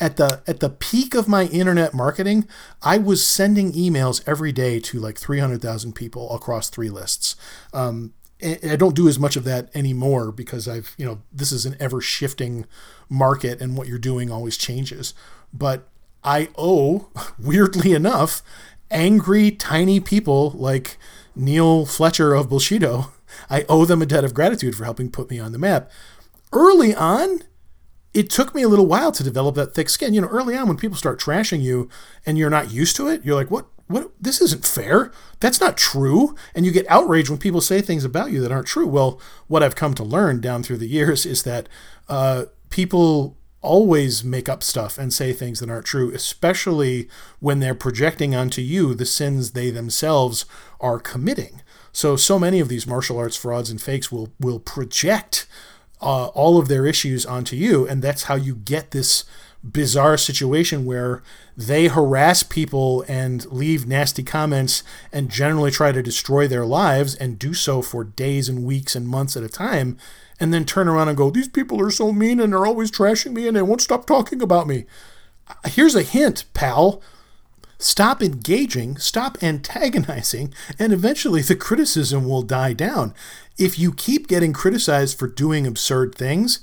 at 0.01 0.17
the 0.17 0.43
at 0.47 0.61
the 0.61 0.71
peak 0.71 1.15
of 1.15 1.29
my 1.29 1.45
internet 1.47 1.95
marketing, 1.95 2.49
I 2.83 2.99
was 2.99 3.25
sending 3.25 3.73
emails 3.73 4.23
every 4.27 4.53
day 4.53 4.81
to 4.81 4.99
like 4.99 5.19
300,000 5.19 5.95
people 5.95 6.35
across 6.35 6.69
three 6.69 6.91
lists. 6.91 7.37
Um, 7.73 8.13
I 8.43 8.77
don't 8.77 8.97
do 8.97 9.09
as 9.09 9.19
much 9.19 9.37
of 9.37 9.45
that 9.45 9.75
anymore 9.75 10.31
because 10.33 10.69
I've, 10.69 10.95
you 10.99 11.07
know, 11.07 11.23
this 11.33 11.53
is 11.53 11.65
an 11.65 11.77
ever 11.81 12.01
shifting 12.01 12.67
market 13.09 13.61
and 13.61 13.77
what 13.77 13.89
you're 13.89 13.99
doing 13.99 14.31
always 14.31 14.59
changes. 14.59 15.15
But 15.53 15.89
I 16.23 16.49
owe, 16.59 17.09
weirdly 17.39 17.93
enough, 17.93 18.43
angry, 18.91 19.51
tiny 19.53 20.01
people 20.01 20.51
like 20.51 20.99
Neil 21.35 21.87
Fletcher 21.87 22.35
of 22.35 22.49
Bullshido, 22.49 23.13
I 23.51 23.65
owe 23.69 23.85
them 23.85 24.03
a 24.03 24.07
debt 24.07 24.25
of 24.25 24.35
gratitude 24.35 24.77
for 24.77 24.85
helping 24.85 25.11
put 25.11 25.31
me 25.31 25.39
on 25.39 25.53
the 25.53 25.59
map. 25.59 25.91
Early 26.53 26.95
on, 26.95 27.41
it 28.13 28.31
took 28.31 28.55
me 28.55 28.63
a 28.63 28.69
little 28.69 28.87
while 28.87 29.13
to 29.13 29.25
develop 29.25 29.57
that 29.57 29.75
thick 29.75 29.89
skin. 29.89 30.15
You 30.15 30.21
know, 30.21 30.29
early 30.29 30.57
on 30.57 30.69
when 30.69 30.77
people 30.77 30.97
start 30.97 31.19
trashing 31.19 31.63
you 31.63 31.89
and 32.25 32.39
you're 32.39 32.51
not 32.51 32.71
used 32.71 32.97
to 32.97 33.09
it, 33.09 33.25
you're 33.25 33.35
like, 33.35 33.51
what? 33.51 33.67
What? 33.87 34.13
This 34.19 34.41
isn't 34.41 34.65
fair. 34.65 35.13
That's 35.41 35.61
not 35.61 35.77
true. 35.77 36.35
And 36.55 36.65
you 36.65 36.73
get 36.73 36.89
outraged 36.89 37.29
when 37.29 37.39
people 37.39 37.61
say 37.61 37.83
things 37.83 38.03
about 38.03 38.31
you 38.31 38.41
that 38.41 38.53
aren't 38.53 38.67
true. 38.67 38.87
Well, 38.87 39.21
what 39.47 39.63
I've 39.63 39.77
come 39.77 39.93
to 39.95 40.03
learn 40.03 40.41
down 40.41 40.63
through 40.63 40.79
the 40.79 40.89
years 40.89 41.27
is 41.27 41.43
that 41.43 41.69
uh, 42.09 42.45
people 42.71 43.37
always 43.61 44.23
make 44.23 44.49
up 44.49 44.63
stuff 44.63 44.97
and 44.99 45.13
say 45.13 45.33
things 45.33 45.61
that 45.61 45.71
aren't 45.71 45.87
true, 45.87 46.13
especially 46.13 47.09
when 47.41 47.61
they're 47.61 47.75
projecting 47.75 48.35
onto 48.35 48.61
you 48.61 48.95
the 48.95 49.07
sins 49.07 49.51
they 49.51 49.71
themselves 49.71 50.45
are 50.81 51.01
committing. 51.01 51.63
So, 51.95 52.17
so 52.17 52.41
many 52.41 52.59
of 52.59 52.69
these 52.69 52.89
martial 52.89 53.19
arts 53.19 53.37
frauds 53.37 53.71
and 53.71 53.81
fakes 53.81 54.11
will 54.11 54.33
will 54.41 54.59
project 54.59 55.47
uh, 56.03 56.27
all 56.27 56.59
of 56.59 56.67
their 56.67 56.87
issues 56.87 57.25
onto 57.25 57.55
you. 57.55 57.87
And 57.87 58.03
that's 58.03 58.25
how 58.25 58.35
you 58.35 58.57
get 58.57 58.91
this 58.91 59.25
bizarre 59.63 60.19
situation 60.19 60.85
where 60.85 61.23
they 61.57 61.87
harass 61.87 62.43
people 62.43 63.05
and 63.09 63.47
leave 63.47 63.87
nasty 63.87 64.25
comments 64.25 64.83
and 65.13 65.31
generally 65.31 65.71
try 65.71 65.93
to 65.93 66.03
destroy 66.03 66.47
their 66.47 66.67
lives 66.67 67.15
and 67.15 67.39
do 67.39 67.55
so 67.55 67.81
for 67.81 68.03
days 68.03 68.49
and 68.49 68.65
weeks 68.65 68.97
and 68.97 69.09
months 69.09 69.37
at 69.37 69.45
a 69.45 69.49
time. 69.49 69.97
And 70.41 70.53
then 70.53 70.65
turn 70.65 70.89
around 70.89 71.09
and 71.09 71.17
go, 71.17 71.31
These 71.31 71.49
people 71.49 71.81
are 71.81 71.93
so 71.93 72.13
mean 72.13 72.41
and 72.41 72.53
they're 72.53 72.67
always 72.67 72.91
trashing 72.91 73.33
me 73.33 73.47
and 73.47 73.57
they 73.57 73.63
won't 73.63 73.81
stop 73.81 74.05
talking 74.05 74.43
about 74.43 74.67
me. 74.67 74.85
Here's 75.65 75.95
a 75.95 76.03
hint, 76.03 76.45
pal. 76.55 77.01
Stop 77.79 78.23
engaging, 78.23 78.97
stop 78.97 79.43
antagonizing, 79.43 80.55
and 80.79 80.93
eventually 80.93 81.43
the 81.43 81.57
criticism 81.57 82.27
will 82.27 82.43
die 82.43 82.73
down 82.73 83.15
if 83.57 83.79
you 83.79 83.93
keep 83.93 84.27
getting 84.27 84.53
criticized 84.53 85.19
for 85.19 85.29
doing 85.29 85.67
absurd 85.67 86.15
things, 86.15 86.61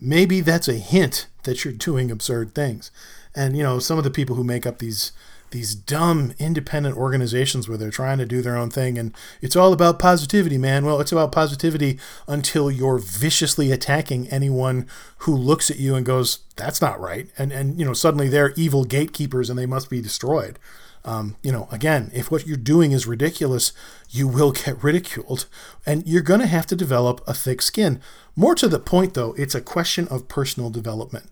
maybe 0.00 0.40
that's 0.40 0.68
a 0.68 0.74
hint 0.74 1.26
that 1.44 1.64
you're 1.64 1.74
doing 1.74 2.10
absurd 2.10 2.54
things. 2.54 2.90
And 3.34 3.56
you 3.56 3.62
know, 3.62 3.78
some 3.78 3.98
of 3.98 4.04
the 4.04 4.10
people 4.10 4.36
who 4.36 4.44
make 4.44 4.66
up 4.66 4.78
these 4.78 5.12
these 5.52 5.74
dumb 5.74 6.34
independent 6.38 6.96
organizations 6.96 7.68
where 7.68 7.78
they're 7.78 7.90
trying 7.90 8.18
to 8.18 8.26
do 8.26 8.42
their 8.42 8.56
own 8.56 8.70
thing 8.70 8.98
and 8.98 9.14
it's 9.40 9.56
all 9.56 9.72
about 9.72 9.98
positivity, 9.98 10.58
man. 10.58 10.84
Well, 10.84 11.00
it's 11.00 11.12
about 11.12 11.32
positivity 11.32 11.98
until 12.26 12.70
you're 12.70 12.98
viciously 12.98 13.70
attacking 13.70 14.28
anyone 14.28 14.86
who 15.18 15.36
looks 15.36 15.70
at 15.70 15.78
you 15.78 15.94
and 15.94 16.04
goes, 16.04 16.40
"That's 16.56 16.80
not 16.80 17.00
right." 17.00 17.28
And 17.38 17.52
and 17.52 17.78
you 17.78 17.84
know, 17.84 17.92
suddenly 17.92 18.28
they're 18.28 18.52
evil 18.56 18.84
gatekeepers 18.84 19.48
and 19.48 19.58
they 19.58 19.66
must 19.66 19.88
be 19.88 20.00
destroyed. 20.00 20.58
Um, 21.04 21.36
you 21.42 21.50
know, 21.50 21.68
again, 21.72 22.10
if 22.14 22.30
what 22.30 22.46
you're 22.46 22.56
doing 22.56 22.92
is 22.92 23.06
ridiculous, 23.06 23.72
you 24.10 24.28
will 24.28 24.52
get 24.52 24.82
ridiculed 24.82 25.46
and 25.84 26.06
you're 26.06 26.22
going 26.22 26.40
to 26.40 26.46
have 26.46 26.66
to 26.66 26.76
develop 26.76 27.20
a 27.26 27.34
thick 27.34 27.60
skin. 27.60 28.00
More 28.36 28.54
to 28.54 28.68
the 28.68 28.78
point, 28.78 29.14
though, 29.14 29.34
it's 29.36 29.54
a 29.54 29.60
question 29.60 30.06
of 30.08 30.28
personal 30.28 30.70
development. 30.70 31.30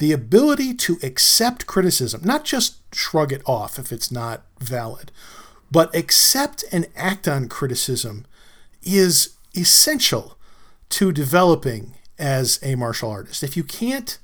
The 0.00 0.12
ability 0.12 0.74
to 0.74 0.98
accept 1.02 1.66
criticism, 1.66 2.22
not 2.24 2.44
just 2.44 2.78
shrug 2.94 3.32
it 3.32 3.42
off 3.46 3.78
if 3.78 3.92
it's 3.92 4.10
not 4.10 4.44
valid, 4.58 5.12
But 5.70 5.94
accept 5.94 6.64
and 6.72 6.88
act 6.96 7.28
on 7.28 7.48
criticism 7.48 8.26
is 8.82 9.36
essential 9.56 10.36
to 10.90 11.12
developing 11.12 11.94
as 12.18 12.58
a 12.62 12.74
martial 12.74 13.10
artist. 13.10 13.42
If 13.42 13.56
you 13.56 13.62
can't 13.62 14.18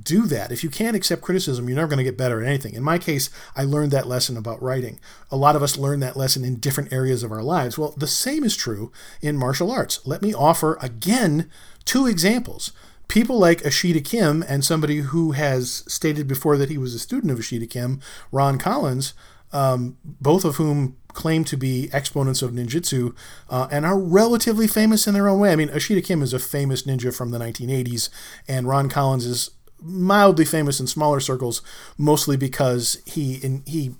do 0.00 0.22
that, 0.26 0.52
if 0.52 0.62
you 0.62 0.70
can't 0.70 0.96
accept 0.96 1.22
criticism, 1.22 1.68
you're 1.68 1.76
never 1.76 1.88
going 1.88 1.98
to 1.98 2.04
get 2.04 2.16
better 2.16 2.40
at 2.40 2.48
anything. 2.48 2.74
In 2.74 2.82
my 2.82 2.98
case, 2.98 3.30
I 3.54 3.64
learned 3.64 3.90
that 3.92 4.06
lesson 4.06 4.36
about 4.36 4.62
writing. 4.62 4.98
A 5.30 5.36
lot 5.36 5.56
of 5.56 5.62
us 5.62 5.76
learn 5.76 6.00
that 6.00 6.16
lesson 6.16 6.44
in 6.44 6.56
different 6.56 6.92
areas 6.92 7.22
of 7.22 7.32
our 7.32 7.42
lives. 7.42 7.76
Well, 7.76 7.94
the 7.96 8.06
same 8.06 8.44
is 8.44 8.56
true 8.56 8.92
in 9.20 9.36
martial 9.36 9.70
arts. 9.70 10.00
Let 10.06 10.22
me 10.22 10.32
offer 10.32 10.78
again 10.80 11.50
two 11.84 12.06
examples. 12.06 12.72
People 13.08 13.38
like 13.38 13.62
Ashida 13.62 14.04
Kim 14.04 14.44
and 14.46 14.64
somebody 14.64 14.98
who 14.98 15.32
has 15.32 15.82
stated 15.88 16.28
before 16.28 16.56
that 16.58 16.68
he 16.68 16.78
was 16.78 16.94
a 16.94 16.98
student 16.98 17.32
of 17.32 17.38
Ashida 17.38 17.68
Kim, 17.68 18.00
Ron 18.30 18.58
Collins, 18.58 19.14
um, 19.52 19.96
both 20.04 20.44
of 20.44 20.56
whom 20.56 20.96
claim 21.14 21.42
to 21.42 21.56
be 21.56 21.88
exponents 21.92 22.42
of 22.42 22.52
ninjutsu 22.52 23.14
uh, 23.48 23.66
and 23.72 23.86
are 23.86 23.98
relatively 23.98 24.68
famous 24.68 25.06
in 25.06 25.14
their 25.14 25.28
own 25.28 25.40
way. 25.40 25.50
I 25.50 25.56
mean, 25.56 25.68
Ashida 25.70 26.04
Kim 26.04 26.22
is 26.22 26.32
a 26.32 26.38
famous 26.38 26.82
ninja 26.82 27.14
from 27.14 27.30
the 27.30 27.38
1980s, 27.38 28.10
and 28.46 28.68
Ron 28.68 28.88
Collins 28.88 29.26
is 29.26 29.50
mildly 29.80 30.44
famous 30.44 30.80
in 30.80 30.86
smaller 30.86 31.20
circles, 31.20 31.62
mostly 31.96 32.36
because 32.36 33.00
he 33.06 33.36
in, 33.36 33.62
he 33.66 33.94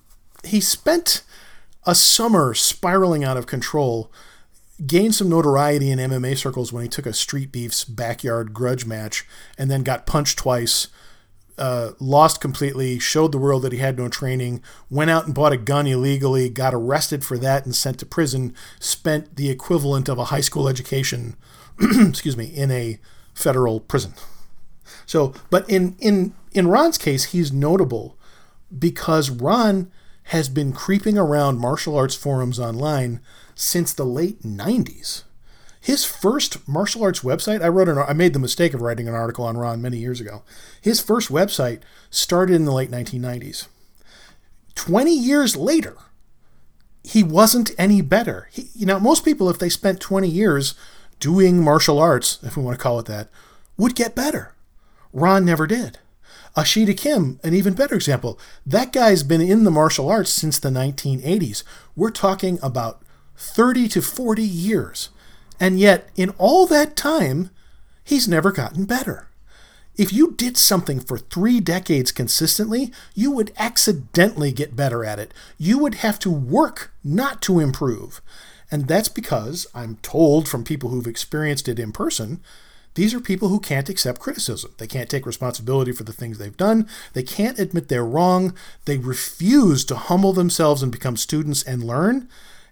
he 0.45 0.61
spent 0.61 1.23
a 1.85 1.95
summer 1.95 2.55
spiraling 2.55 3.25
out 3.25 3.37
of 3.37 3.47
control, 3.47 4.13
gained 4.87 5.15
some 5.15 5.29
notoriety 5.29 5.91
in 5.91 5.99
MMA 5.99 6.37
circles 6.37 6.73
when 6.73 6.83
he 6.83 6.89
took 6.89 7.07
a 7.07 7.13
Street 7.13 7.51
Beefs 7.51 7.85
backyard 7.85 8.53
grudge 8.53 8.87
match, 8.87 9.27
and 9.57 9.71
then 9.71 9.83
got 9.83 10.07
punched 10.07 10.39
twice 10.39 10.89
uh, 11.59 11.93
lost 11.99 12.41
completely, 12.41 12.99
showed 12.99 13.33
the 13.33 13.39
world 13.39 13.63
that 13.63 13.73
he 13.73 13.79
had 13.79 13.99
no 13.99 14.09
training, 14.09 14.63
went 14.89 15.11
out 15.11 15.27
and 15.27 15.35
bought 15.35 15.53
a 15.53 15.57
gun 15.57 15.87
illegally, 15.87 16.49
got 16.49 16.73
arrested 16.73 17.25
for 17.25 17.37
that 17.37 17.65
and 17.65 17.75
sent 17.75 17.99
to 17.99 18.07
prison, 18.07 18.55
spent 18.79 19.37
the 19.37 19.51
equivalent 19.51 20.09
of 20.09 20.19
a 20.19 20.27
high 20.27 20.41
school 20.41 20.69
education, 20.69 21.37
excuse 21.81 22.37
me, 22.37 22.47
in 22.47 22.71
a 22.71 22.99
federal 23.35 23.81
prison. 23.81 24.15
So, 25.05 25.35
but 25.51 25.69
in 25.69 25.97
in 25.99 26.35
in 26.53 26.69
Ron's 26.69 26.99
case, 26.99 27.25
he's 27.25 27.53
notable 27.53 28.17
because 28.77 29.31
Ron 29.31 29.91
has 30.25 30.49
been 30.49 30.73
creeping 30.73 31.19
around 31.19 31.59
martial 31.59 31.97
arts 31.97 32.15
forums 32.15 32.61
online 32.61 33.21
since 33.59 33.93
the 33.93 34.05
late 34.05 34.43
90s. 34.43 35.25
His 35.81 36.05
first 36.05 36.67
martial 36.69 37.03
arts 37.03 37.21
website, 37.21 37.61
I 37.61 37.69
wrote 37.69 37.89
an 37.89 37.99
I 37.99 38.13
made 38.13 38.33
the 38.33 38.39
mistake 38.39 38.73
of 38.73 38.81
writing 38.81 39.09
an 39.09 39.15
article 39.15 39.45
on 39.45 39.57
Ron 39.57 39.83
many 39.83 39.99
years 39.99 40.21
ago. 40.21 40.43
His 40.81 41.01
first 41.01 41.29
website 41.29 41.81
started 42.09 42.55
in 42.55 42.65
the 42.65 42.73
late 42.73 42.91
1990s. 42.91 43.67
20 44.77 45.13
years 45.13 45.57
later, 45.57 45.97
he 47.03 47.25
wasn't 47.25 47.73
any 47.77 48.01
better. 48.01 48.49
He, 48.53 48.69
you 48.75 48.87
know, 48.87 49.01
most 49.01 49.25
people, 49.25 49.51
if 49.51 49.59
they 49.59 49.69
spent 49.69 50.01
20 50.01 50.29
years 50.29 50.75
doing 51.19 51.63
martial 51.63 51.99
arts, 51.99 52.39
if 52.45 52.57
we 52.57 52.63
want 52.63 52.79
to 52.79 52.83
call 52.83 53.01
it 53.01 53.07
that, 53.07 53.29
would 53.77 53.97
get 53.97 54.15
better. 54.15 54.55
Ron 55.13 55.45
never 55.45 55.67
did. 55.67 55.99
Ashida 56.57 56.97
Kim, 56.97 57.41
an 57.43 57.55
even 57.55 57.75
better 57.75 57.97
example. 57.97 58.39
That 58.65 58.93
guy's 58.93 59.23
been 59.25 59.41
in 59.41 59.65
the 59.65 59.71
martial 59.71 60.09
arts 60.09 60.31
since 60.31 60.59
the 60.59 60.71
1980s. 60.71 61.65
We're 61.97 62.11
talking 62.11 62.59
about 62.63 63.03
30 63.39 63.89
to 63.89 64.03
40 64.03 64.43
years. 64.43 65.09
And 65.61 65.79
yet, 65.79 66.11
in 66.17 66.31
all 66.39 66.67
that 66.67 66.97
time, 66.97 67.51
he's 68.05 68.29
never 68.29 68.53
gotten 68.53 68.85
better. 68.85 69.29
If 69.97 70.13
you 70.13 70.33
did 70.33 70.57
something 70.57 71.01
for 71.01 71.19
three 71.19 71.59
decades 71.59 72.13
consistently, 72.13 72.93
you 73.15 73.33
would 73.33 73.53
accidentally 73.59 74.53
get 74.53 74.77
better 74.77 75.05
at 75.05 75.19
it. 75.19 75.35
You 75.59 75.79
would 75.79 75.97
have 75.97 76.21
to 76.21 76.31
work 76.31 76.93
not 77.03 77.43
to 77.43 77.59
improve. 77.59 78.21
And 78.71 78.87
that's 78.87 79.09
because 79.09 79.67
I'm 79.75 79.97
told 79.97 80.49
from 80.49 80.63
people 80.63 80.91
who've 80.91 81.07
experienced 81.07 81.69
it 81.69 81.81
in 81.81 81.91
person, 81.91 82.41
these 82.95 83.15
are 83.15 83.21
people 83.21 83.49
who 83.49 83.61
can't 83.61 83.89
accept 83.89 84.21
criticism. 84.21 84.73
They 84.79 84.87
can't 84.87 85.09
take 85.09 85.27
responsibility 85.27 85.93
for 85.93 86.05
the 86.05 86.13
things 86.13 86.39
they've 86.39 86.57
done. 86.57 86.89
They 87.13 87.23
can't 87.23 87.59
admit 87.59 87.89
they're 87.89 88.05
wrong. 88.05 88.55
They 88.85 88.99
refuse 88.99 89.85
to 89.87 89.97
humble 89.97 90.33
themselves 90.33 90.83
and 90.83 90.93
become 90.93 91.17
students 91.17 91.63
and 91.63 91.85
learn. 91.85 92.29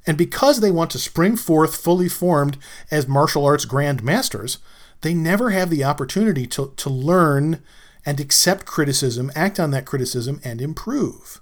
And 0.07 0.17
because 0.17 0.61
they 0.61 0.71
want 0.71 0.91
to 0.93 0.99
spring 0.99 1.37
forth 1.37 1.77
fully 1.77 2.09
formed 2.09 2.59
as 2.91 3.09
martial 3.09 3.45
arts 3.45 3.65
grand 3.65 4.03
masters, 4.03 4.59
they 5.01 5.15
never 5.15 5.51
have 5.51 5.71
the 5.71 5.85
opportunity 5.85 6.47
to, 6.49 6.73
to 6.77 6.91
learn 6.91 7.63
and 8.05 8.21
accept 8.21 8.67
criticism, 8.67 9.33
act 9.35 9.59
on 9.59 9.73
that 9.73 9.85
criticism, 9.85 10.41
and 10.45 10.61
improve. 10.61 11.41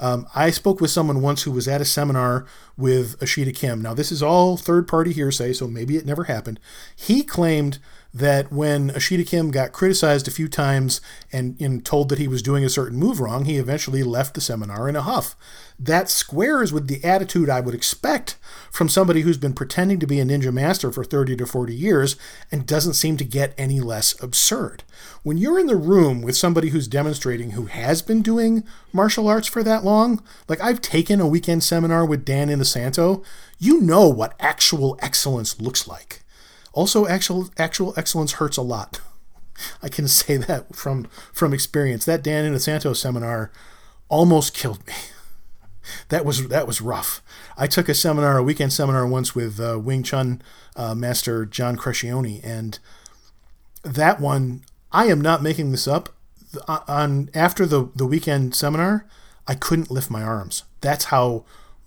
Um, 0.00 0.26
I 0.34 0.50
spoke 0.50 0.80
with 0.80 0.90
someone 0.90 1.22
once 1.22 1.42
who 1.42 1.50
was 1.50 1.68
at 1.68 1.80
a 1.80 1.84
seminar 1.84 2.46
with 2.76 3.18
Ashida 3.20 3.54
Kim. 3.54 3.80
Now, 3.80 3.94
this 3.94 4.10
is 4.10 4.22
all 4.22 4.56
third 4.56 4.88
party 4.88 5.12
hearsay, 5.12 5.52
so 5.52 5.66
maybe 5.66 5.96
it 5.96 6.06
never 6.06 6.24
happened. 6.24 6.60
He 6.94 7.22
claimed 7.22 7.78
that 8.14 8.52
when 8.52 8.90
Ashida 8.90 9.26
Kim 9.26 9.50
got 9.50 9.72
criticized 9.72 10.28
a 10.28 10.30
few 10.30 10.46
times 10.46 11.00
and, 11.32 11.60
and 11.60 11.84
told 11.84 12.08
that 12.08 12.18
he 12.20 12.28
was 12.28 12.42
doing 12.42 12.64
a 12.64 12.68
certain 12.68 12.96
move 12.96 13.18
wrong, 13.18 13.44
he 13.44 13.56
eventually 13.56 14.04
left 14.04 14.34
the 14.34 14.40
seminar 14.40 14.88
in 14.88 14.94
a 14.94 15.02
huff. 15.02 15.34
That 15.80 16.08
squares 16.08 16.72
with 16.72 16.86
the 16.86 17.04
attitude 17.04 17.50
I 17.50 17.58
would 17.58 17.74
expect 17.74 18.36
from 18.70 18.88
somebody 18.88 19.22
who's 19.22 19.36
been 19.36 19.52
pretending 19.52 19.98
to 19.98 20.06
be 20.06 20.20
a 20.20 20.24
ninja 20.24 20.52
master 20.52 20.92
for 20.92 21.02
30 21.02 21.34
to 21.36 21.46
40 21.46 21.74
years 21.74 22.14
and 22.52 22.64
doesn't 22.64 22.94
seem 22.94 23.16
to 23.16 23.24
get 23.24 23.52
any 23.58 23.80
less 23.80 24.20
absurd. 24.22 24.84
When 25.24 25.36
you're 25.36 25.58
in 25.58 25.66
the 25.66 25.74
room 25.74 26.22
with 26.22 26.36
somebody 26.36 26.68
who's 26.68 26.86
demonstrating 26.86 27.50
who 27.50 27.66
has 27.66 28.00
been 28.00 28.22
doing 28.22 28.62
martial 28.92 29.26
arts 29.26 29.48
for 29.48 29.64
that 29.64 29.82
long, 29.82 30.22
like 30.48 30.60
I've 30.60 30.80
taken 30.80 31.20
a 31.20 31.26
weekend 31.26 31.64
seminar 31.64 32.06
with 32.06 32.24
Dan 32.24 32.46
Inosanto, 32.46 33.24
you 33.58 33.80
know 33.80 34.08
what 34.08 34.36
actual 34.38 34.96
excellence 35.02 35.60
looks 35.60 35.88
like. 35.88 36.23
Also, 36.74 37.06
actual 37.06 37.50
actual 37.56 37.94
excellence 37.96 38.32
hurts 38.32 38.56
a 38.56 38.62
lot. 38.62 39.00
I 39.82 39.88
can 39.88 40.08
say 40.08 40.36
that 40.36 40.74
from 40.74 41.04
from 41.32 41.54
experience. 41.54 42.04
That 42.04 42.22
Dan 42.22 42.52
Inosanto 42.52 42.94
seminar 42.94 43.50
almost 44.08 44.54
killed 44.54 44.86
me. 44.86 44.94
That 46.08 46.24
was 46.24 46.48
that 46.48 46.66
was 46.66 46.80
rough. 46.80 47.22
I 47.58 47.66
took 47.66 47.90
a 47.90 47.94
seminar, 47.94 48.38
a 48.38 48.42
weekend 48.42 48.72
seminar 48.72 49.06
once 49.06 49.34
with 49.34 49.60
uh, 49.60 49.78
Wing 49.78 50.02
Chun 50.02 50.40
uh, 50.76 50.94
master 50.94 51.44
John 51.44 51.76
Crescione, 51.76 52.40
and 52.42 52.78
that 53.82 54.18
one 54.18 54.62
I 54.92 55.08
am 55.08 55.20
not 55.20 55.42
making 55.42 55.72
this 55.72 55.86
up. 55.86 56.08
Uh, 56.66 56.80
on 56.88 57.28
after 57.34 57.66
the 57.66 57.90
the 57.94 58.06
weekend 58.06 58.54
seminar, 58.54 59.06
I 59.46 59.54
couldn't 59.54 59.90
lift 59.90 60.10
my 60.10 60.22
arms. 60.22 60.64
That's 60.80 61.04
how 61.06 61.44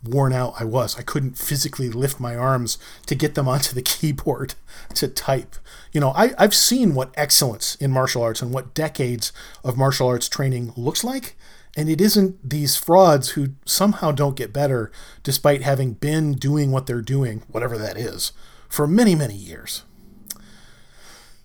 worn 0.07 0.33
out 0.33 0.53
I 0.59 0.63
was. 0.63 0.97
I 0.97 1.01
couldn't 1.01 1.37
physically 1.37 1.89
lift 1.89 2.19
my 2.19 2.35
arms 2.35 2.77
to 3.05 3.15
get 3.15 3.35
them 3.35 3.47
onto 3.53 3.73
the 3.73 3.81
keyboard 3.81 4.55
to 4.95 5.07
type. 5.07 5.55
You 5.91 6.01
know, 6.01 6.13
I, 6.15 6.33
I've 6.37 6.55
seen 6.55 6.95
what 6.95 7.13
excellence 7.15 7.75
in 7.75 7.91
martial 7.91 8.23
arts 8.23 8.41
and 8.41 8.53
what 8.53 8.73
decades 8.73 9.31
of 9.63 9.77
martial 9.77 10.07
arts 10.07 10.29
training 10.29 10.73
looks 10.75 11.03
like. 11.03 11.35
And 11.75 11.89
it 11.89 12.01
isn't 12.01 12.49
these 12.49 12.75
frauds 12.75 13.31
who 13.31 13.49
somehow 13.65 14.11
don't 14.11 14.35
get 14.35 14.51
better 14.51 14.91
despite 15.21 15.61
having 15.61 15.93
been 15.93 16.33
doing 16.33 16.71
what 16.71 16.87
they're 16.87 17.01
doing, 17.01 17.43
whatever 17.49 17.77
that 17.77 17.97
is, 17.97 18.31
for 18.67 18.87
many, 18.87 19.15
many 19.15 19.35
years. 19.35 19.83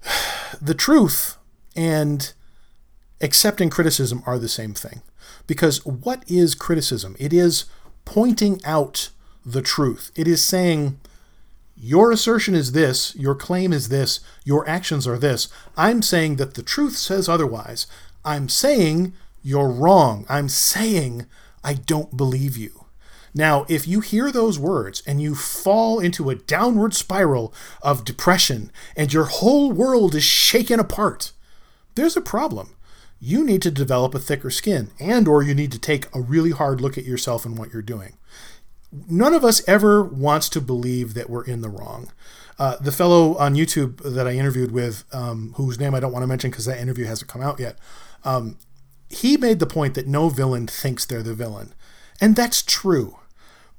The 0.61 0.75
truth 0.75 1.39
and 1.75 2.33
accepting 3.23 3.71
criticism 3.71 4.23
are 4.27 4.39
the 4.39 4.49
same 4.49 4.75
thing. 4.75 5.01
Because 5.47 5.85
what 5.87 6.23
is 6.31 6.55
criticism? 6.55 7.17
It 7.19 7.33
is 7.33 7.65
pointing 8.05 8.61
out 8.65 9.11
the 9.45 9.63
truth. 9.63 10.11
It 10.15 10.29
is 10.29 10.45
saying, 10.45 10.99
your 11.77 12.13
assertion 12.13 12.55
is 12.55 12.73
this, 12.73 13.15
your 13.17 13.35
claim 13.35 13.73
is 13.73 13.89
this, 13.89 14.21
your 14.45 14.69
actions 14.69 15.07
are 15.07 15.19
this. 15.19 15.49
I'm 15.77 16.01
saying 16.01 16.37
that 16.37 16.55
the 16.55 16.63
truth 16.63 16.97
says 16.97 17.29
otherwise. 17.29 17.87
I'm 18.25 18.49
saying 18.49 19.15
you're 19.43 19.69
wrong. 19.69 20.25
I'm 20.29 20.49
saying 20.49 21.27
I 21.65 21.75
don't 21.75 22.17
believe 22.17 22.57
you. 22.57 22.87
Now, 23.35 23.65
if 23.69 23.89
you 23.89 24.01
hear 24.01 24.31
those 24.31 24.59
words 24.59 25.03
and 25.07 25.21
you 25.21 25.35
fall 25.35 25.99
into 25.99 26.29
a 26.29 26.35
downward 26.35 26.95
spiral 26.95 27.53
of 27.83 28.05
depression 28.05 28.71
and 28.95 29.13
your 29.13 29.25
whole 29.25 29.73
world 29.73 30.15
is 30.15 30.23
shaken 30.23 30.79
apart, 30.79 31.33
there's 31.95 32.17
a 32.17 32.21
problem 32.21 32.77
you 33.25 33.45
need 33.45 33.63
to 33.63 33.71
develop 33.71 34.15
a 34.15 34.19
thicker 34.19 34.51
skin 34.51 34.91
and 34.99 35.29
or 35.29 35.43
you 35.43 35.55
need 35.55 35.71
to 35.71 35.79
take 35.79 36.13
a 36.15 36.21
really 36.21 36.51
hard 36.51 36.81
look 36.81 36.99
at 36.99 37.05
yourself 37.05 37.47
and 37.47 37.57
what 37.57 37.73
you're 37.73 37.81
doing. 37.81 38.19
None 39.09 39.33
of 39.33 39.45
us 39.45 39.67
ever 39.69 40.03
wants 40.03 40.49
to 40.51 40.61
believe 40.61 41.15
that 41.15 41.31
we're 41.31 41.45
in 41.45 41.61
the 41.61 41.71
wrong. 41.71 42.13
Uh, 42.59 42.77
the 42.77 42.93
fellow 42.93 43.35
on 43.39 43.55
youtube 43.55 43.97
that 44.05 44.29
i 44.29 44.33
interviewed 44.33 44.71
with 44.71 45.05
um, 45.13 45.55
whose 45.57 45.81
name 45.81 45.95
i 45.95 46.01
don't 46.01 46.13
want 46.13 46.23
to 46.23 46.27
mention 46.27 46.51
because 46.51 46.67
that 46.67 46.79
interview 46.79 47.07
hasn't 47.07 47.29
come 47.29 47.41
out 47.41 47.59
yet 47.59 47.79
um, 48.25 48.59
he 49.13 49.37
made 49.37 49.59
the 49.59 49.67
point 49.67 49.95
that 49.95 50.07
no 50.07 50.29
villain 50.29 50.67
thinks 50.67 51.05
they're 51.05 51.23
the 51.23 51.35
villain. 51.35 51.75
And 52.21 52.35
that's 52.35 52.63
true 52.63 53.19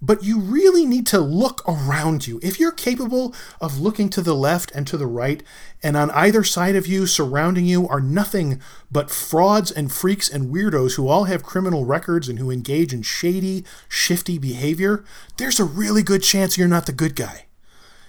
but 0.03 0.21
you 0.21 0.37
really 0.37 0.85
need 0.85 1.07
to 1.07 1.19
look 1.19 1.61
around 1.65 2.27
you. 2.27 2.37
If 2.43 2.59
you're 2.59 2.73
capable 2.73 3.33
of 3.61 3.79
looking 3.79 4.09
to 4.09 4.21
the 4.21 4.35
left 4.35 4.69
and 4.73 4.85
to 4.87 4.97
the 4.97 5.07
right, 5.07 5.41
and 5.81 5.95
on 5.95 6.11
either 6.11 6.43
side 6.43 6.75
of 6.75 6.85
you, 6.85 7.07
surrounding 7.07 7.65
you, 7.65 7.87
are 7.87 8.01
nothing 8.01 8.59
but 8.91 9.09
frauds 9.09 9.71
and 9.71 9.93
freaks 9.93 10.29
and 10.29 10.53
weirdos 10.53 10.97
who 10.97 11.07
all 11.07 11.23
have 11.23 11.41
criminal 11.41 11.85
records 11.85 12.27
and 12.27 12.37
who 12.37 12.51
engage 12.51 12.93
in 12.93 13.01
shady, 13.01 13.63
shifty 13.87 14.37
behavior, 14.37 15.05
there's 15.37 15.59
a 15.59 15.63
really 15.63 16.03
good 16.03 16.21
chance 16.21 16.57
you're 16.57 16.67
not 16.67 16.85
the 16.85 16.91
good 16.91 17.15
guy. 17.15 17.45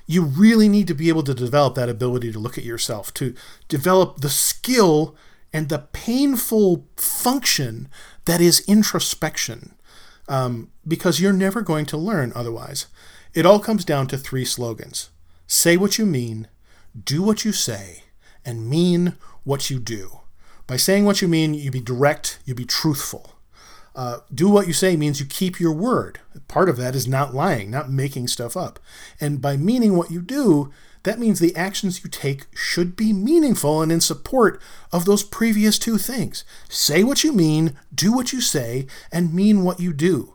You 0.05 0.23
really 0.25 0.69
need 0.69 0.89
to 0.89 0.95
be 0.95 1.09
able 1.09 1.23
to 1.23 1.33
develop 1.33 1.77
that 1.77 1.89
ability 1.89 2.33
to 2.33 2.41
look 2.41 2.59
at 2.59 2.65
yourself, 2.65 3.15
to 3.15 3.37
develop 3.69 4.21
the 4.21 4.31
skill 4.31 5.15
and 5.53 5.69
the 5.69 5.79
painful 5.79 6.89
function 6.97 7.89
that 8.25 8.41
is 8.41 8.65
introspection 8.67 9.74
um, 10.29 10.71
because 10.87 11.21
you're 11.21 11.33
never 11.33 11.61
going 11.61 11.87
to 11.87 11.97
learn 11.97 12.33
otherwise. 12.35 12.87
It 13.35 13.47
all 13.47 13.59
comes 13.59 13.85
down 13.85 14.07
to 14.09 14.19
three 14.19 14.45
slogans 14.45 15.11
say 15.47 15.77
what 15.77 15.99
you 15.99 16.07
mean, 16.07 16.49
do 17.05 17.23
what 17.23 17.45
you 17.45 17.53
say, 17.53 18.05
and 18.45 18.69
mean 18.69 19.15
what 19.45 19.71
you 19.71 19.79
do. 19.79 20.21
By 20.67 20.77
saying 20.77 21.05
what 21.05 21.21
you 21.21 21.29
mean, 21.29 21.53
you 21.55 21.71
be 21.71 21.81
direct, 21.81 22.39
you 22.45 22.55
be 22.55 22.65
truthful. 22.65 23.35
Uh, 23.95 24.19
do 24.35 24.49
what 24.49 24.67
you 24.67 24.73
say 24.73 24.97
means 24.97 25.21
you 25.21 25.27
keep 25.27 25.61
your 25.61 25.73
word. 25.73 26.19
Part 26.49 26.69
of 26.69 26.77
that 26.79 26.97
is 26.97 27.07
not 27.07 27.35
lying, 27.35 27.71
not 27.71 27.91
making 27.91 28.29
stuff 28.29 28.57
up. 28.57 28.81
And 29.21 29.41
by 29.41 29.57
meaning 29.57 29.97
what 29.97 30.11
you 30.11 30.21
do, 30.21 30.73
that 31.05 31.19
means 31.19 31.39
the 31.39 31.55
actions 31.55 32.03
you 32.03 32.11
take 32.11 32.47
should 32.55 32.97
be 32.97 33.13
meaningful 33.13 33.83
and 33.83 33.93
in 33.93 34.01
support 34.01 34.61
of 34.93 35.05
those 35.05 35.23
previous 35.23 35.79
two 35.79 35.99
things. 35.99 36.45
Say 36.69 37.05
what 37.05 37.23
you 37.23 37.33
mean, 37.33 37.77
do 37.95 38.13
what 38.13 38.33
you 38.33 38.41
say, 38.41 38.87
and 39.13 39.33
mean 39.33 39.65
what 39.65 39.81
you 39.81 39.93
do. 39.93 40.35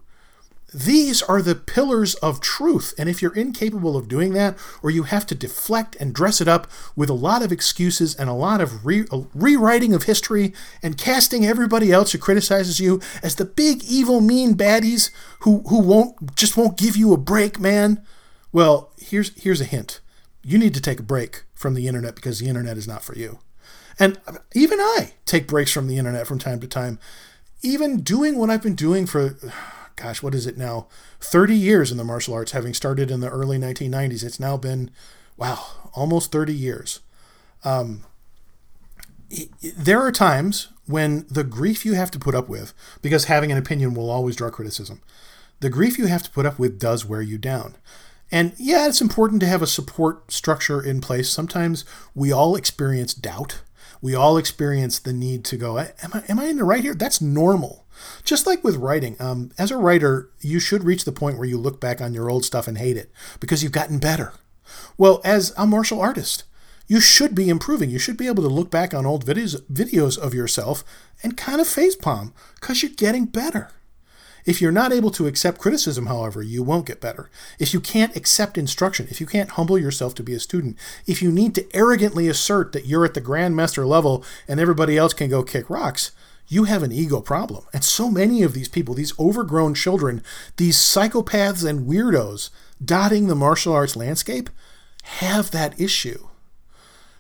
These 0.72 1.24
are 1.24 1.42
the 1.42 1.56
pillars 1.56 2.14
of 2.16 2.42
truth, 2.42 2.94
and 3.00 3.10
if 3.10 3.24
you're 3.24 3.34
incapable 3.34 3.98
of 3.98 4.08
doing 4.08 4.34
that, 4.34 4.56
or 4.84 4.92
you 4.92 5.02
have 5.02 5.26
to 5.28 5.36
deflect 5.36 5.96
and 6.00 6.14
dress 6.14 6.40
it 6.40 6.48
up 6.48 6.68
with 6.96 7.10
a 7.10 7.14
lot 7.14 7.42
of 7.42 7.52
excuses 7.52 8.14
and 8.14 8.30
a 8.30 8.34
lot 8.34 8.62
of 8.62 8.86
re- 8.86 9.08
rewriting 9.34 9.96
of 9.96 10.04
history 10.04 10.54
and 10.84 10.96
casting 10.96 11.44
everybody 11.44 11.92
else 11.92 12.12
who 12.12 12.20
criticizes 12.20 12.80
you 12.80 13.02
as 13.24 13.36
the 13.36 13.46
big 13.46 13.84
evil 13.84 14.22
mean 14.22 14.54
baddies 14.54 15.10
who 15.40 15.64
who 15.70 15.80
won't 15.80 16.36
just 16.36 16.56
won't 16.56 16.78
give 16.78 16.96
you 16.96 17.14
a 17.14 17.18
break, 17.18 17.60
man. 17.60 18.06
Well, 18.52 18.92
here's 19.00 19.32
here's 19.42 19.62
a 19.62 19.66
hint 19.66 20.02
you 20.44 20.58
need 20.58 20.74
to 20.74 20.82
take 20.82 21.00
a 21.00 21.04
break 21.04 21.44
from 21.54 21.74
the 21.74 21.88
internet 21.88 22.16
because 22.16 22.40
the 22.40 22.48
internet 22.48 22.78
is 22.78 22.88
not 22.88 23.04
for 23.04 23.16
you. 23.16 23.40
And 24.00 24.18
even 24.54 24.80
I 24.80 25.14
take 25.26 25.48
breaks 25.48 25.72
from 25.72 25.88
the 25.88 25.98
internet 25.98 26.26
from 26.26 26.40
time 26.40 26.60
to 26.62 26.68
time. 26.68 27.00
Even 27.62 28.02
doing 28.02 28.38
what 28.38 28.50
I've 28.50 28.64
been 28.64 28.76
doing 28.76 29.06
for, 29.06 29.38
gosh, 29.98 30.24
what 30.24 30.34
is 30.34 30.48
it 30.48 30.58
now? 30.58 30.88
30 31.20 31.56
years 31.56 31.92
in 31.92 31.98
the 31.98 32.06
martial 32.06 32.34
arts, 32.34 32.54
having 32.54 32.74
started 32.74 33.12
in 33.12 33.20
the 33.20 33.30
early 33.30 33.58
1990s. 33.58 34.24
It's 34.24 34.40
now 34.40 34.56
been, 34.56 34.92
wow, 35.36 35.66
almost 35.94 36.32
30 36.32 36.54
years. 36.54 37.02
Um, 37.66 38.06
there 39.62 40.00
are 40.00 40.12
times 40.12 40.70
when 40.86 41.26
the 41.30 41.44
grief 41.44 41.86
you 41.86 41.94
have 41.94 42.12
to 42.12 42.20
put 42.20 42.34
up 42.34 42.48
with, 42.48 42.74
because 43.02 43.26
having 43.26 43.52
an 43.52 43.58
opinion 43.58 43.94
will 43.94 44.10
always 44.10 44.38
draw 44.38 44.50
criticism, 44.50 45.02
the 45.60 45.70
grief 45.70 45.98
you 45.98 46.08
have 46.08 46.24
to 46.24 46.32
put 46.32 46.46
up 46.46 46.58
with 46.58 46.80
does 46.80 47.06
wear 47.06 47.22
you 47.22 47.38
down. 47.38 47.76
And 48.32 48.54
yeah, 48.58 48.88
it's 48.88 49.02
important 49.02 49.42
to 49.42 49.48
have 49.48 49.62
a 49.62 49.68
support 49.68 50.32
structure 50.32 50.82
in 50.82 51.02
place. 51.02 51.30
Sometimes 51.30 51.86
we 52.14 52.32
all 52.32 52.56
experience 52.56 53.14
doubt. 53.14 53.62
We 54.02 54.16
all 54.16 54.38
experience 54.38 55.00
the 55.00 55.14
need 55.14 55.44
to 55.46 55.58
go, 55.58 55.78
am 55.78 56.12
I, 56.14 56.24
am 56.30 56.40
I 56.40 56.46
in 56.46 56.58
the 56.58 56.64
right 56.64 56.84
here? 56.84 56.94
That's 56.94 57.20
normal. 57.20 57.86
Just 58.24 58.48
like 58.48 58.64
with 58.64 58.78
writing, 58.78 59.18
um, 59.20 59.52
as 59.58 59.72
a 59.72 59.78
writer, 59.78 60.30
you 60.40 60.60
should 60.60 60.86
reach 60.86 61.04
the 61.04 61.12
point 61.12 61.38
where 61.38 61.48
you 61.48 61.58
look 61.58 61.82
back 61.82 62.00
on 62.00 62.14
your 62.14 62.30
old 62.30 62.46
stuff 62.46 62.68
and 62.68 62.78
hate 62.78 62.96
it 62.96 63.12
because 63.42 63.62
you've 63.62 63.74
gotten 63.74 64.00
better. 64.00 64.34
Well, 64.98 65.20
as 65.26 65.54
a 65.58 65.68
martial 65.68 66.00
artist, 66.00 66.44
you 66.88 67.02
should 67.02 67.36
be 67.36 67.50
improving. 67.50 67.90
You 67.90 68.00
should 68.00 68.18
be 68.18 68.28
able 68.28 68.44
to 68.44 68.50
look 68.50 68.72
back 68.72 68.94
on 68.94 69.06
old 69.06 69.26
videos, 69.26 69.62
videos 69.64 70.18
of 70.18 70.34
yourself 70.34 70.84
and 71.22 71.36
kind 71.36 71.60
of 71.60 71.68
facepalm 71.68 72.34
because 72.56 72.82
you're 72.82 72.92
getting 72.96 73.26
better. 73.26 73.70
If 74.46 74.62
you're 74.62 74.72
not 74.72 74.92
able 74.92 75.12
to 75.12 75.28
accept 75.28 75.60
criticism, 75.60 76.08
however, 76.08 76.42
you 76.42 76.64
won't 76.64 76.86
get 76.86 77.02
better. 77.02 77.30
If 77.60 77.74
you 77.74 77.80
can't 77.80 78.16
accept 78.16 78.58
instruction, 78.58 79.08
if 79.10 79.20
you 79.20 79.28
can't 79.28 79.52
humble 79.52 79.78
yourself 79.78 80.16
to 80.16 80.24
be 80.24 80.34
a 80.34 80.40
student, 80.40 80.78
if 81.06 81.22
you 81.22 81.32
need 81.32 81.56
to 81.56 81.76
arrogantly 81.76 82.28
assert 82.28 82.72
that 82.74 82.86
you're 82.86 83.06
at 83.06 83.14
the 83.14 83.22
grandmaster 83.22 83.88
level 83.88 84.24
and 84.48 84.60
everybody 84.60 84.98
else 84.98 85.14
can 85.14 85.30
go 85.30 85.44
kick 85.44 85.70
rocks, 85.70 86.12
you 86.48 86.64
have 86.64 86.84
an 86.84 86.92
ego 86.92 87.22
problem. 87.22 87.64
And 87.74 87.84
so 87.84 88.10
many 88.10 88.42
of 88.42 88.54
these 88.54 88.68
people, 88.68 88.96
these 88.96 89.18
overgrown 89.20 89.76
children, 89.76 90.24
these 90.58 90.78
psychopaths 90.78 91.68
and 91.68 91.88
weirdos 91.88 92.50
dotting 92.84 93.28
the 93.28 93.36
martial 93.36 93.74
arts 93.74 93.96
landscape, 93.96 94.50
have 95.04 95.52
that 95.52 95.80
issue. 95.80 96.28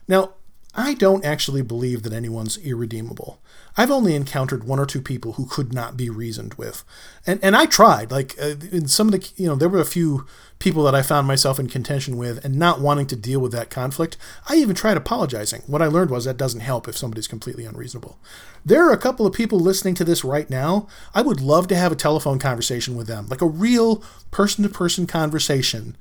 Now, 0.07 0.33
I 0.73 0.93
don't 0.93 1.25
actually 1.25 1.61
believe 1.61 2.03
that 2.03 2.13
anyone's 2.13 2.57
irredeemable. 2.57 3.39
I've 3.77 3.91
only 3.91 4.15
encountered 4.15 4.63
one 4.63 4.79
or 4.79 4.85
two 4.85 5.01
people 5.01 5.33
who 5.33 5.45
could 5.45 5.73
not 5.73 5.95
be 5.95 6.09
reasoned 6.09 6.55
with, 6.55 6.83
and 7.25 7.39
and 7.43 7.55
I 7.55 7.65
tried. 7.65 8.11
Like 8.11 8.35
uh, 8.41 8.55
in 8.71 8.87
some 8.87 9.07
of 9.07 9.13
the, 9.13 9.31
you 9.37 9.47
know, 9.47 9.55
there 9.55 9.69
were 9.69 9.79
a 9.79 9.85
few 9.85 10.25
people 10.59 10.83
that 10.83 10.95
I 10.95 11.01
found 11.01 11.27
myself 11.27 11.59
in 11.59 11.67
contention 11.67 12.17
with, 12.17 12.43
and 12.43 12.55
not 12.55 12.81
wanting 12.81 13.07
to 13.07 13.15
deal 13.15 13.39
with 13.39 13.51
that 13.53 13.69
conflict. 13.69 14.17
I 14.47 14.55
even 14.55 14.75
tried 14.75 14.97
apologizing. 14.97 15.63
What 15.67 15.81
I 15.81 15.87
learned 15.87 16.11
was 16.11 16.25
that 16.25 16.37
doesn't 16.37 16.59
help 16.59 16.87
if 16.87 16.97
somebody's 16.97 17.27
completely 17.27 17.65
unreasonable. 17.65 18.19
There 18.65 18.85
are 18.87 18.93
a 18.93 18.97
couple 18.97 19.25
of 19.25 19.33
people 19.33 19.59
listening 19.59 19.95
to 19.95 20.03
this 20.03 20.23
right 20.23 20.49
now. 20.49 20.87
I 21.13 21.21
would 21.21 21.39
love 21.39 21.67
to 21.69 21.75
have 21.75 21.91
a 21.91 21.95
telephone 21.95 22.39
conversation 22.39 22.97
with 22.97 23.07
them, 23.07 23.27
like 23.27 23.41
a 23.41 23.45
real 23.45 24.03
person-to-person 24.31 25.07
conversation 25.07 25.95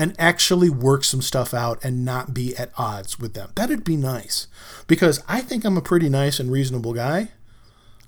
and 0.00 0.16
actually 0.18 0.70
work 0.70 1.04
some 1.04 1.20
stuff 1.20 1.52
out 1.52 1.78
and 1.84 2.06
not 2.06 2.32
be 2.32 2.56
at 2.56 2.72
odds 2.78 3.18
with 3.18 3.34
them. 3.34 3.50
That'd 3.54 3.84
be 3.84 3.96
nice 3.96 4.46
because 4.86 5.22
I 5.28 5.42
think 5.42 5.62
I'm 5.62 5.76
a 5.76 5.82
pretty 5.82 6.08
nice 6.08 6.40
and 6.40 6.50
reasonable 6.50 6.94
guy. 6.94 7.32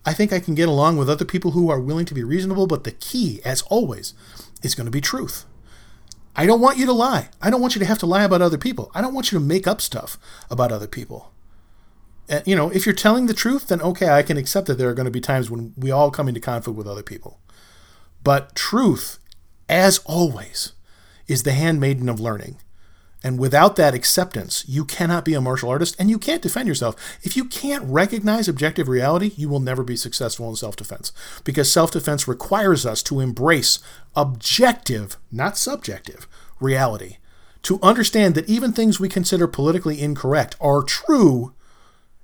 I 0.07 0.14
think 0.14 0.33
I 0.33 0.40
can 0.40 0.55
get 0.55 0.70
along 0.70 0.96
with 0.96 1.11
other 1.11 1.26
people 1.26 1.50
who 1.50 1.68
are 1.68 1.78
willing 1.78 2.07
to 2.07 2.14
be 2.14 2.24
reasonable, 2.24 2.66
but 2.66 2.85
the 2.85 2.92
key, 2.92 3.42
as 3.44 3.61
always, 3.64 4.14
is 4.62 4.74
going 4.74 4.87
to 4.87 4.90
be 4.90 5.02
truth. 5.02 5.44
I 6.35 6.46
don't 6.46 6.62
want 6.62 6.78
you 6.78 6.87
to 6.87 6.94
lie. 6.94 7.28
I 7.42 7.50
don't 7.50 7.61
want 7.61 7.74
you 7.74 7.78
to 7.81 7.87
have 7.87 7.98
to 7.98 8.07
lie 8.07 8.24
about 8.24 8.40
other 8.40 8.57
people. 8.57 8.90
I 8.94 9.02
don't 9.02 9.12
want 9.12 9.31
you 9.31 9.38
to 9.38 9.44
make 9.44 9.66
up 9.66 9.83
stuff 9.83 10.16
about 10.50 10.72
other 10.72 10.88
people. 10.88 11.31
And, 12.26 12.42
you 12.46 12.57
know, 12.57 12.70
if 12.70 12.87
you're 12.87 12.94
telling 12.94 13.26
the 13.26 13.35
truth, 13.35 13.68
then 13.68 13.83
okay, 13.83 14.09
I 14.09 14.22
can 14.22 14.38
accept 14.38 14.66
that 14.68 14.78
there 14.78 14.88
are 14.88 14.94
going 14.94 15.05
to 15.05 15.11
be 15.11 15.20
times 15.20 15.50
when 15.50 15.74
we 15.76 15.90
all 15.90 16.11
come 16.11 16.26
into 16.26 16.40
conflict 16.40 16.78
with 16.78 16.88
other 16.88 17.02
people. 17.02 17.38
But 18.24 18.55
truth, 18.55 19.18
as 19.68 19.98
always, 20.07 20.72
is 21.26 21.42
the 21.42 21.52
handmaiden 21.52 22.08
of 22.08 22.20
learning. 22.20 22.58
And 23.24 23.38
without 23.38 23.76
that 23.76 23.94
acceptance, 23.94 24.64
you 24.66 24.85
cannot 24.85 25.24
be 25.24 25.35
a 25.35 25.40
martial 25.40 25.70
artist 25.70 25.94
and 25.98 26.11
you 26.11 26.18
can't 26.18 26.42
defend 26.42 26.66
yourself. 26.66 26.96
If 27.22 27.37
you 27.37 27.44
can't 27.44 27.85
recognize 27.85 28.48
objective 28.48 28.88
reality, 28.88 29.32
you 29.37 29.48
will 29.48 29.61
never 29.61 29.85
be 29.85 29.96
successful 29.96 30.48
in 30.48 30.56
self 30.56 30.74
defense 30.74 31.12
because 31.44 31.70
self 31.70 31.92
defense 31.92 32.26
requires 32.26 32.85
us 32.85 33.02
to 33.04 33.20
embrace 33.20 33.78
objective, 34.16 35.16
not 35.30 35.56
subjective, 35.56 36.26
reality. 36.58 37.18
To 37.62 37.78
understand 37.80 38.35
that 38.35 38.48
even 38.48 38.72
things 38.72 38.98
we 38.98 39.08
consider 39.08 39.46
politically 39.46 40.00
incorrect 40.00 40.56
are 40.61 40.82
true. 40.82 41.54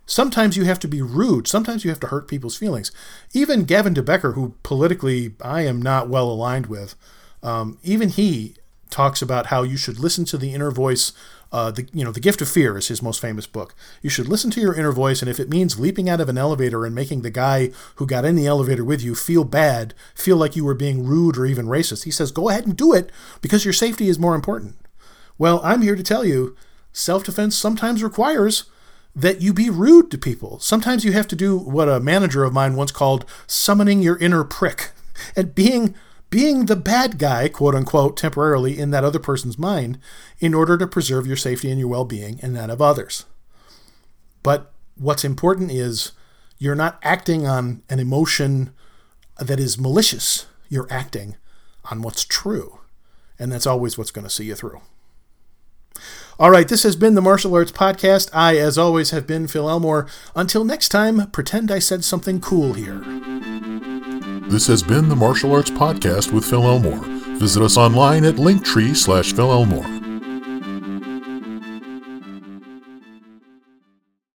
Sometimes 0.04 0.56
you 0.56 0.64
have 0.64 0.80
to 0.80 0.88
be 0.88 1.00
rude. 1.00 1.46
Sometimes 1.46 1.84
you 1.84 1.90
have 1.90 2.00
to 2.00 2.08
hurt 2.08 2.26
people's 2.26 2.56
feelings. 2.56 2.90
Even 3.32 3.64
Gavin 3.64 3.94
de 3.94 4.02
Becker, 4.02 4.32
who 4.32 4.54
politically 4.64 5.34
I 5.40 5.62
am 5.62 5.80
not 5.80 6.08
well 6.08 6.28
aligned 6.28 6.66
with, 6.66 6.96
um, 7.42 7.78
even 7.84 8.08
he 8.08 8.56
talks 8.90 9.22
about 9.22 9.46
how 9.46 9.62
you 9.62 9.76
should 9.76 9.98
listen 9.98 10.24
to 10.26 10.38
the 10.38 10.54
inner 10.54 10.70
voice. 10.70 11.12
Uh, 11.50 11.70
the 11.70 11.88
you 11.92 12.04
know 12.04 12.12
the 12.12 12.20
gift 12.20 12.42
of 12.42 12.48
fear 12.48 12.76
is 12.76 12.88
his 12.88 13.02
most 13.02 13.20
famous 13.20 13.46
book. 13.46 13.74
You 14.02 14.10
should 14.10 14.28
listen 14.28 14.50
to 14.52 14.60
your 14.60 14.74
inner 14.74 14.92
voice, 14.92 15.22
and 15.22 15.30
if 15.30 15.40
it 15.40 15.48
means 15.48 15.80
leaping 15.80 16.08
out 16.08 16.20
of 16.20 16.28
an 16.28 16.36
elevator 16.36 16.84
and 16.84 16.94
making 16.94 17.22
the 17.22 17.30
guy 17.30 17.70
who 17.96 18.06
got 18.06 18.24
in 18.24 18.36
the 18.36 18.46
elevator 18.46 18.84
with 18.84 19.02
you 19.02 19.14
feel 19.14 19.44
bad, 19.44 19.94
feel 20.14 20.36
like 20.36 20.56
you 20.56 20.64
were 20.64 20.74
being 20.74 21.04
rude 21.04 21.38
or 21.38 21.46
even 21.46 21.66
racist, 21.66 22.04
he 22.04 22.10
says 22.10 22.30
go 22.30 22.48
ahead 22.48 22.66
and 22.66 22.76
do 22.76 22.92
it 22.92 23.10
because 23.40 23.64
your 23.64 23.72
safety 23.72 24.08
is 24.08 24.18
more 24.18 24.34
important. 24.34 24.76
Well, 25.38 25.60
I'm 25.64 25.82
here 25.82 25.96
to 25.96 26.02
tell 26.02 26.24
you, 26.24 26.56
self-defense 26.92 27.56
sometimes 27.56 28.02
requires 28.02 28.64
that 29.14 29.40
you 29.40 29.52
be 29.52 29.70
rude 29.70 30.10
to 30.10 30.18
people. 30.18 30.58
Sometimes 30.60 31.04
you 31.04 31.12
have 31.12 31.28
to 31.28 31.36
do 31.36 31.56
what 31.58 31.88
a 31.88 32.00
manager 32.00 32.44
of 32.44 32.52
mine 32.52 32.76
once 32.76 32.92
called 32.92 33.24
summoning 33.46 34.02
your 34.02 34.18
inner 34.18 34.44
prick 34.44 34.90
and 35.36 35.54
being 35.54 35.94
being 36.30 36.66
the 36.66 36.76
bad 36.76 37.18
guy, 37.18 37.48
quote 37.48 37.74
unquote, 37.74 38.16
temporarily 38.16 38.78
in 38.78 38.90
that 38.90 39.04
other 39.04 39.18
person's 39.18 39.58
mind 39.58 39.98
in 40.38 40.54
order 40.54 40.76
to 40.76 40.86
preserve 40.86 41.26
your 41.26 41.36
safety 41.36 41.70
and 41.70 41.78
your 41.78 41.88
well 41.88 42.04
being 42.04 42.38
and 42.42 42.56
that 42.56 42.70
of 42.70 42.82
others. 42.82 43.24
But 44.42 44.72
what's 44.96 45.24
important 45.24 45.70
is 45.70 46.12
you're 46.58 46.74
not 46.74 46.98
acting 47.02 47.46
on 47.46 47.82
an 47.88 47.98
emotion 47.98 48.72
that 49.38 49.60
is 49.60 49.78
malicious, 49.78 50.46
you're 50.68 50.88
acting 50.90 51.36
on 51.90 52.02
what's 52.02 52.24
true. 52.24 52.80
And 53.38 53.52
that's 53.52 53.66
always 53.66 53.96
what's 53.96 54.10
going 54.10 54.26
to 54.26 54.30
see 54.30 54.44
you 54.44 54.56
through. 54.56 54.80
All 56.40 56.50
right, 56.50 56.68
this 56.68 56.82
has 56.82 56.96
been 56.96 57.14
the 57.14 57.20
Martial 57.20 57.54
Arts 57.54 57.72
Podcast. 57.72 58.30
I, 58.32 58.56
as 58.58 58.78
always, 58.78 59.10
have 59.10 59.26
been 59.26 59.48
Phil 59.48 59.68
Elmore. 59.68 60.06
Until 60.36 60.64
next 60.64 60.88
time, 60.90 61.30
pretend 61.30 61.70
I 61.70 61.78
said 61.78 62.04
something 62.04 62.40
cool 62.40 62.74
here. 62.74 63.02
This 64.48 64.66
has 64.68 64.82
been 64.82 65.10
the 65.10 65.14
Martial 65.14 65.54
Arts 65.54 65.70
Podcast 65.70 66.32
with 66.32 66.42
Phil 66.42 66.64
Elmore. 66.64 67.04
Visit 67.38 67.62
us 67.62 67.76
online 67.76 68.24
at 68.24 68.36
linktree 68.36 68.96
slash 68.96 69.34
Phil 69.34 69.52
Elmore. 69.52 69.97